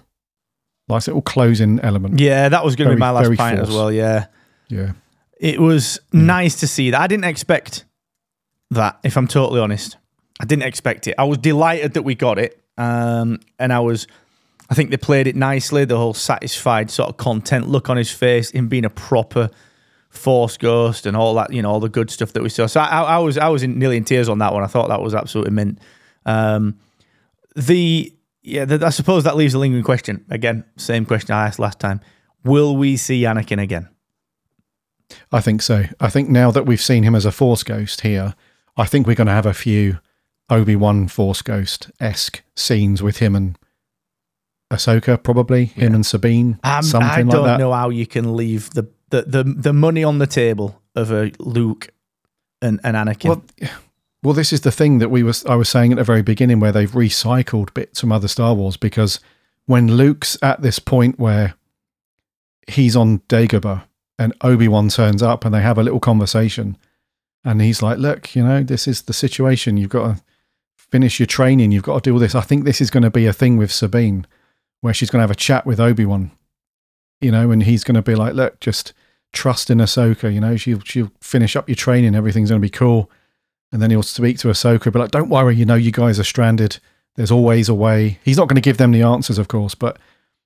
[0.88, 2.20] nice little closing element.
[2.20, 3.90] Yeah, that was going to be my last point as well.
[3.90, 4.26] Yeah.
[4.68, 4.92] Yeah.
[5.38, 7.00] It was nice to see that.
[7.00, 7.84] I didn't expect
[8.70, 9.96] that, if I'm totally honest.
[10.40, 11.14] I didn't expect it.
[11.18, 12.62] I was delighted that we got it.
[12.78, 14.06] Um, and I was,
[14.70, 15.84] I think they played it nicely.
[15.84, 19.50] The whole satisfied, sort of content look on his face, him being a proper
[20.16, 22.66] force ghost and all that, you know, all the good stuff that we saw.
[22.66, 24.62] So I, I was, I was in, nearly in tears on that one.
[24.64, 25.78] I thought that was absolutely mint.
[26.24, 26.78] Um,
[27.54, 28.12] the,
[28.42, 30.24] yeah, the, I suppose that leaves a lingering question.
[30.30, 32.00] Again, same question I asked last time.
[32.44, 33.88] Will we see Anakin again?
[35.30, 35.84] I think so.
[36.00, 38.34] I think now that we've seen him as a Force Ghost here,
[38.76, 39.98] I think we're going to have a few
[40.50, 43.58] Obi Wan Force Ghost esque scenes with him and
[44.72, 47.58] Ahsoka, probably him and Sabine, Um, something I don't that.
[47.58, 51.32] know how you can leave the, the, the, the money on the table of a
[51.38, 51.88] Luke
[52.60, 53.28] and, and Anakin.
[53.28, 53.70] Well,
[54.22, 56.58] well, this is the thing that we was I was saying at the very beginning,
[56.58, 59.20] where they've recycled bits from other Star Wars because
[59.66, 61.54] when Luke's at this point where
[62.66, 63.84] he's on Dagobah
[64.18, 66.76] and Obi Wan turns up and they have a little conversation,
[67.44, 69.76] and he's like, "Look, you know, this is the situation.
[69.76, 70.22] You've got to
[70.76, 71.70] finish your training.
[71.70, 73.56] You've got to do all this." I think this is going to be a thing
[73.56, 74.26] with Sabine,
[74.80, 76.32] where she's going to have a chat with Obi Wan,
[77.20, 78.92] you know, and he's going to be like, "Look, just."
[79.32, 83.10] Trust in Ahsoka, you know, she'll she'll finish up your training, everything's gonna be cool.
[83.70, 86.24] And then he'll speak to Ahsoka, but like, don't worry, you know, you guys are
[86.24, 86.78] stranded.
[87.16, 88.18] There's always a way.
[88.24, 89.98] He's not going to give them the answers, of course, but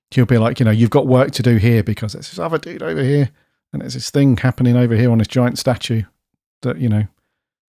[0.09, 2.57] he'll be like, you know, you've got work to do here because there's this other
[2.57, 3.29] dude over here,
[3.71, 6.01] and there's this thing happening over here on this giant statue
[6.63, 7.05] that, you know,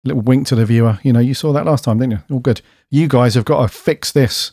[0.04, 1.00] little wink to the viewer.
[1.04, 2.36] You know, you saw that last time, didn't you?
[2.36, 2.62] All good.
[2.92, 4.52] You guys have got to fix this.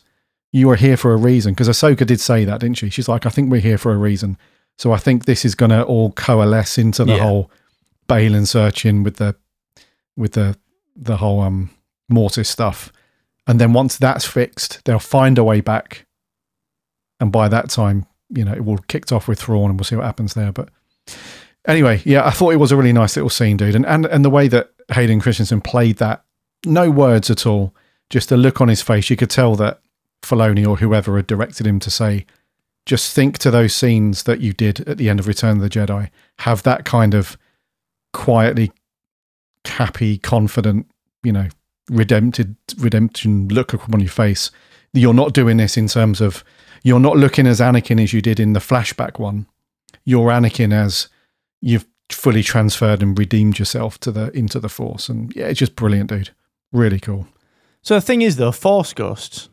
[0.51, 1.53] You are here for a reason.
[1.53, 2.89] Because Ahsoka did say that, didn't she?
[2.89, 4.37] She's like, I think we're here for a reason.
[4.77, 7.23] So I think this is going to all coalesce into the Yeah.
[7.23, 7.51] whole
[8.07, 9.35] Baylan searching with the
[10.15, 10.57] with the
[10.95, 11.69] the whole um
[12.09, 12.91] Mortis stuff.
[13.47, 16.05] And then once that's fixed, they'll find a way back.
[17.19, 19.95] And by that time, you know, it will kicked off with Thrawn and we'll see
[19.95, 20.51] what happens there.
[20.51, 20.69] But
[21.67, 23.75] anyway, yeah, I thought it was a really nice little scene, dude.
[23.75, 26.23] And and, and the way that Hayden Christensen played that,
[26.65, 27.73] no words at all,
[28.09, 29.79] just a look on his face, you could tell that
[30.25, 32.25] Filoni or whoever had directed him to say,
[32.85, 35.69] just think to those scenes that you did at the end of Return of the
[35.69, 36.09] Jedi.
[36.39, 37.37] Have that kind of
[38.13, 38.71] quietly
[39.65, 40.87] happy, confident,
[41.23, 41.47] you know,
[41.89, 44.51] redempted redemption look on your face.
[44.93, 46.43] You're not doing this in terms of
[46.83, 49.47] you're not looking as Anakin as you did in the flashback one.
[50.03, 51.09] You're Anakin as
[51.61, 55.75] you've fully transferred and redeemed yourself to the into the Force, and yeah, it's just
[55.75, 56.29] brilliant, dude.
[56.71, 57.27] Really cool.
[57.81, 59.49] so the thing is, though, Force ghosts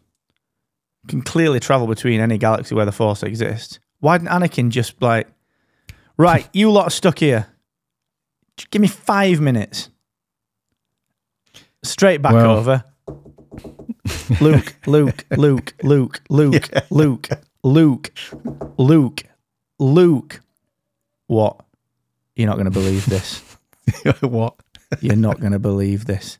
[1.08, 3.78] can clearly travel between any galaxy where the Force exists.
[4.00, 5.28] Why didn't Anakin just like,
[6.16, 7.46] right, you lot are stuck here.
[8.56, 9.90] Just give me five minutes.
[11.82, 12.58] Straight back well.
[12.58, 12.84] over.
[14.40, 16.80] Luke, Luke, Luke, Luke, Luke, yeah.
[16.90, 17.28] Luke,
[17.62, 18.12] Luke,
[18.78, 19.22] Luke,
[19.78, 20.40] Luke.
[21.26, 21.64] What?
[22.36, 23.42] You're not going to believe this.
[24.20, 24.54] what?
[25.00, 26.38] You're not going to believe this.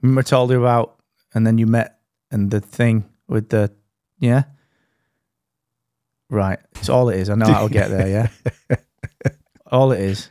[0.00, 0.96] Remember I told you about,
[1.34, 1.98] and then you met,
[2.30, 3.72] and the thing with the
[4.22, 4.44] yeah?
[6.30, 6.58] Right.
[6.76, 7.28] It's all it is.
[7.28, 8.76] I know how to get there, yeah?
[9.70, 10.30] all it is,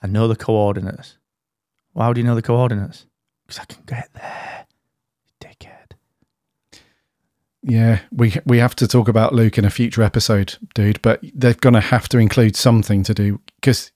[0.00, 1.16] I know the coordinates.
[1.94, 3.06] Well, how do you know the coordinates?
[3.46, 4.66] Because I can get there.
[5.42, 5.92] Dickhead.
[7.62, 11.00] Yeah, we we have to talk about Luke in a future episode, dude.
[11.02, 13.90] But they're gonna have to include something to do because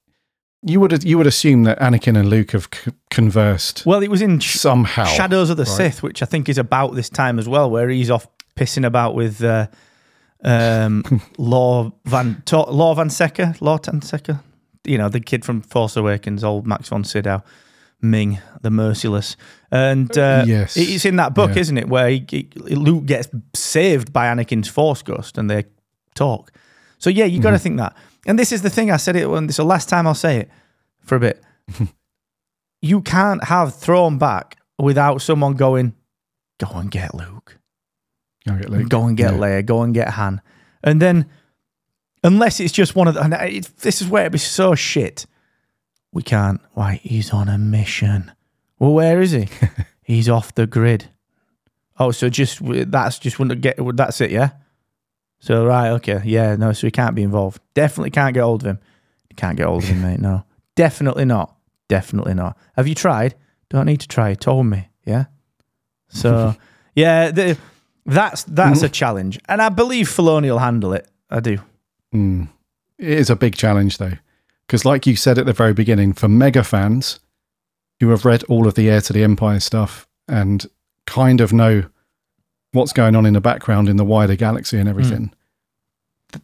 [0.63, 4.23] you would you would assume that Anakin and Luke have c- conversed Well, it was
[4.23, 5.05] in Sh- somehow.
[5.05, 5.77] Shadows of the right?
[5.77, 8.27] Sith, which I think is about this time as well, where he's off
[8.61, 9.67] pissing about with uh,
[10.45, 11.03] um,
[11.39, 14.41] Law Van to- Law Van Secker, Law Van Secker,
[14.85, 17.43] you know, the kid from Force Awakens, old Max von Sydow,
[18.03, 19.37] Ming, the Merciless,
[19.71, 20.77] and uh, Yes.
[20.77, 21.61] it's in that book, Yeah.
[21.61, 25.65] isn't it, where he, he- Luke gets saved by Anakin's Force Ghost, and they
[26.15, 26.53] talk.
[26.99, 27.95] So yeah, you got to think that.
[28.27, 30.15] And this is the thing I said it when this is the last time I'll
[30.15, 30.51] say it
[31.03, 31.43] for a bit.
[32.83, 35.95] you can't have Thrawn back without someone going,
[36.59, 37.59] go and get Luke,
[38.57, 38.89] Go get Luke.
[38.89, 39.39] go and get Yeah.
[39.39, 40.41] Leia, go and get Han,
[40.83, 41.27] and then
[42.23, 45.27] unless it's just one of the, and it's, this is where it'd be so shit.
[46.13, 46.61] We can't.
[46.73, 47.01] Why?
[47.03, 48.33] He's on a mission.
[48.79, 49.49] Well, where is he?
[50.03, 51.09] he's off the grid.
[51.99, 53.79] Oh, so just that's just wouldn't get.
[53.95, 54.51] That's it, yeah.
[55.39, 57.61] So right, okay, yeah, no, so he can't be involved.
[57.75, 58.79] Definitely can't get hold of him.
[59.37, 60.21] Can't get hold of him, mate.
[60.21, 60.45] No,
[60.77, 61.57] definitely not.
[61.89, 62.59] Definitely not.
[62.77, 63.35] Have you tried?
[63.71, 64.31] Don't need to try.
[64.31, 65.27] You told me, yeah.
[66.09, 66.57] So
[66.95, 67.57] yeah, the,
[68.11, 71.09] that's that's a challenge, and I believe Filoni will handle it.
[71.31, 71.59] I do.
[72.15, 72.49] Mm.
[72.99, 74.19] It is a big challenge though,
[74.67, 77.21] because like you said at the very beginning, for mega fans
[78.01, 80.67] who have read all of the Heir to the Empire stuff and
[81.07, 81.85] kind of know
[82.73, 85.33] what's going on in the background in the wider galaxy and everything.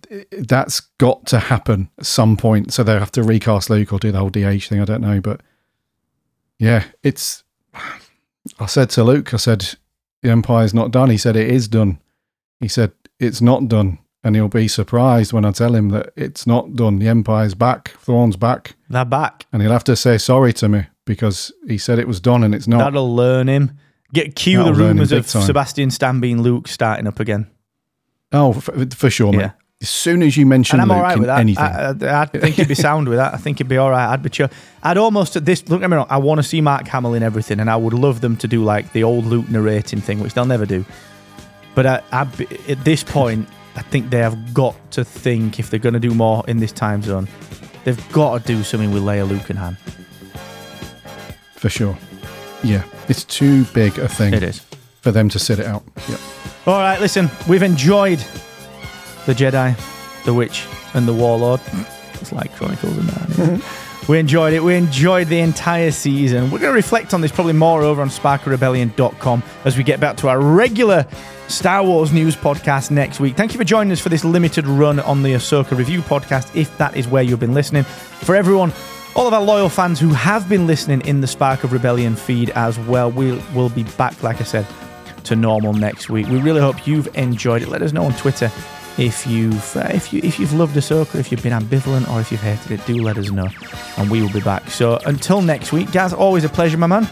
[0.08, 2.72] th- That's got to happen at some point.
[2.72, 4.80] So they'll have to recast Luke or do the whole DH thing.
[4.80, 5.20] I don't know.
[5.20, 5.40] But
[6.58, 7.42] yeah, it's.
[8.58, 9.74] I said to Luke, I said,
[10.26, 11.08] the Empire's not done.
[11.10, 12.00] He said, it is done.
[12.58, 13.98] He said, it's not done.
[14.24, 16.98] And he'll be surprised when I tell him that it's not done.
[16.98, 18.74] The Empire's back, Thrawn's back.
[18.90, 19.46] They're back.
[19.52, 22.56] And he'll have to say sorry to me because he said it was done and
[22.56, 22.78] it's not.
[22.78, 23.78] That'll learn him.
[24.12, 25.42] Get cue the That'll him rumors of time.
[25.42, 27.48] Sebastian Stan being Luke starting up again.
[28.32, 29.38] Oh, for, for sure, mate.
[29.38, 29.50] Yeah.
[29.82, 31.38] As soon as you mention and I'm Luke all right with that.
[31.40, 33.34] anything, I, I, I think he'd be sound with that.
[33.34, 34.08] I think he'd be all right.
[34.10, 34.48] I'd be chill.
[34.82, 35.60] I'd almost at this.
[35.60, 36.06] Don't get me wrong.
[36.08, 38.64] I want to see Mark Hamill in everything, and I would love them to do
[38.64, 40.84] like the old Luke narrating thing, which they'll never do.
[41.74, 45.68] But I, I'd be, at this point, I think they have got to think if
[45.68, 47.28] they're going to do more in this time zone,
[47.84, 49.76] they've got to do something with Leia, Luke, and Han.
[51.56, 51.98] for sure.
[52.64, 54.60] Yeah, it's too big a thing It is.
[55.02, 55.82] for them to sit it out.
[56.08, 56.16] Yeah.
[56.66, 58.24] All right, listen, we've enjoyed
[59.26, 59.76] the Jedi,
[60.24, 61.60] the Witch, and the Warlord.
[62.14, 64.08] It's like Chronicles of Narnia.
[64.08, 64.60] we enjoyed it.
[64.60, 66.44] We enjoyed the entire season.
[66.44, 70.16] We're going to reflect on this probably more over on sparkofrebellion.com as we get back
[70.18, 71.06] to our regular
[71.48, 73.36] Star Wars news podcast next week.
[73.36, 76.76] Thank you for joining us for this limited run on the Ahsoka review podcast, if
[76.78, 77.82] that is where you've been listening.
[77.84, 78.72] For everyone,
[79.14, 82.50] all of our loyal fans who have been listening in the Spark of Rebellion feed
[82.50, 84.66] as well, we'll, we'll be back, like I said,
[85.24, 86.28] to normal next week.
[86.28, 87.68] We really hope you've enjoyed it.
[87.68, 88.50] Let us know on Twitter
[88.98, 92.30] if you've uh, if you if you've loved Ahsoka, if you've been ambivalent, or if
[92.30, 92.86] you've hated it.
[92.86, 93.48] Do let us know,
[93.98, 94.68] and we will be back.
[94.70, 97.08] So until next week, Gaz, always a pleasure, my man.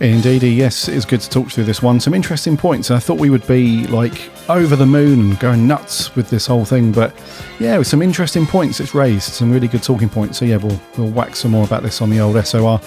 [0.00, 1.98] Indeed, yes, it's good to talk through this one.
[1.98, 2.92] Some interesting points.
[2.92, 6.92] I thought we would be like over the moon going nuts with this whole thing,
[6.92, 7.12] but
[7.58, 10.38] yeah, with some interesting points it's raised, some really good talking points.
[10.38, 12.80] So yeah, we'll we'll whack some more about this on the old SOR,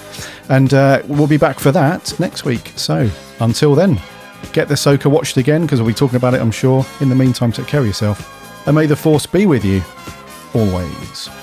[0.48, 2.72] and uh, we'll be back for that next week.
[2.78, 3.10] So
[3.42, 4.00] until then,
[4.54, 6.86] get the Soka watched again because we'll be talking about it, I'm sure.
[7.00, 9.82] In the meantime, take care of yourself, and may the Force be with you
[10.54, 11.41] always.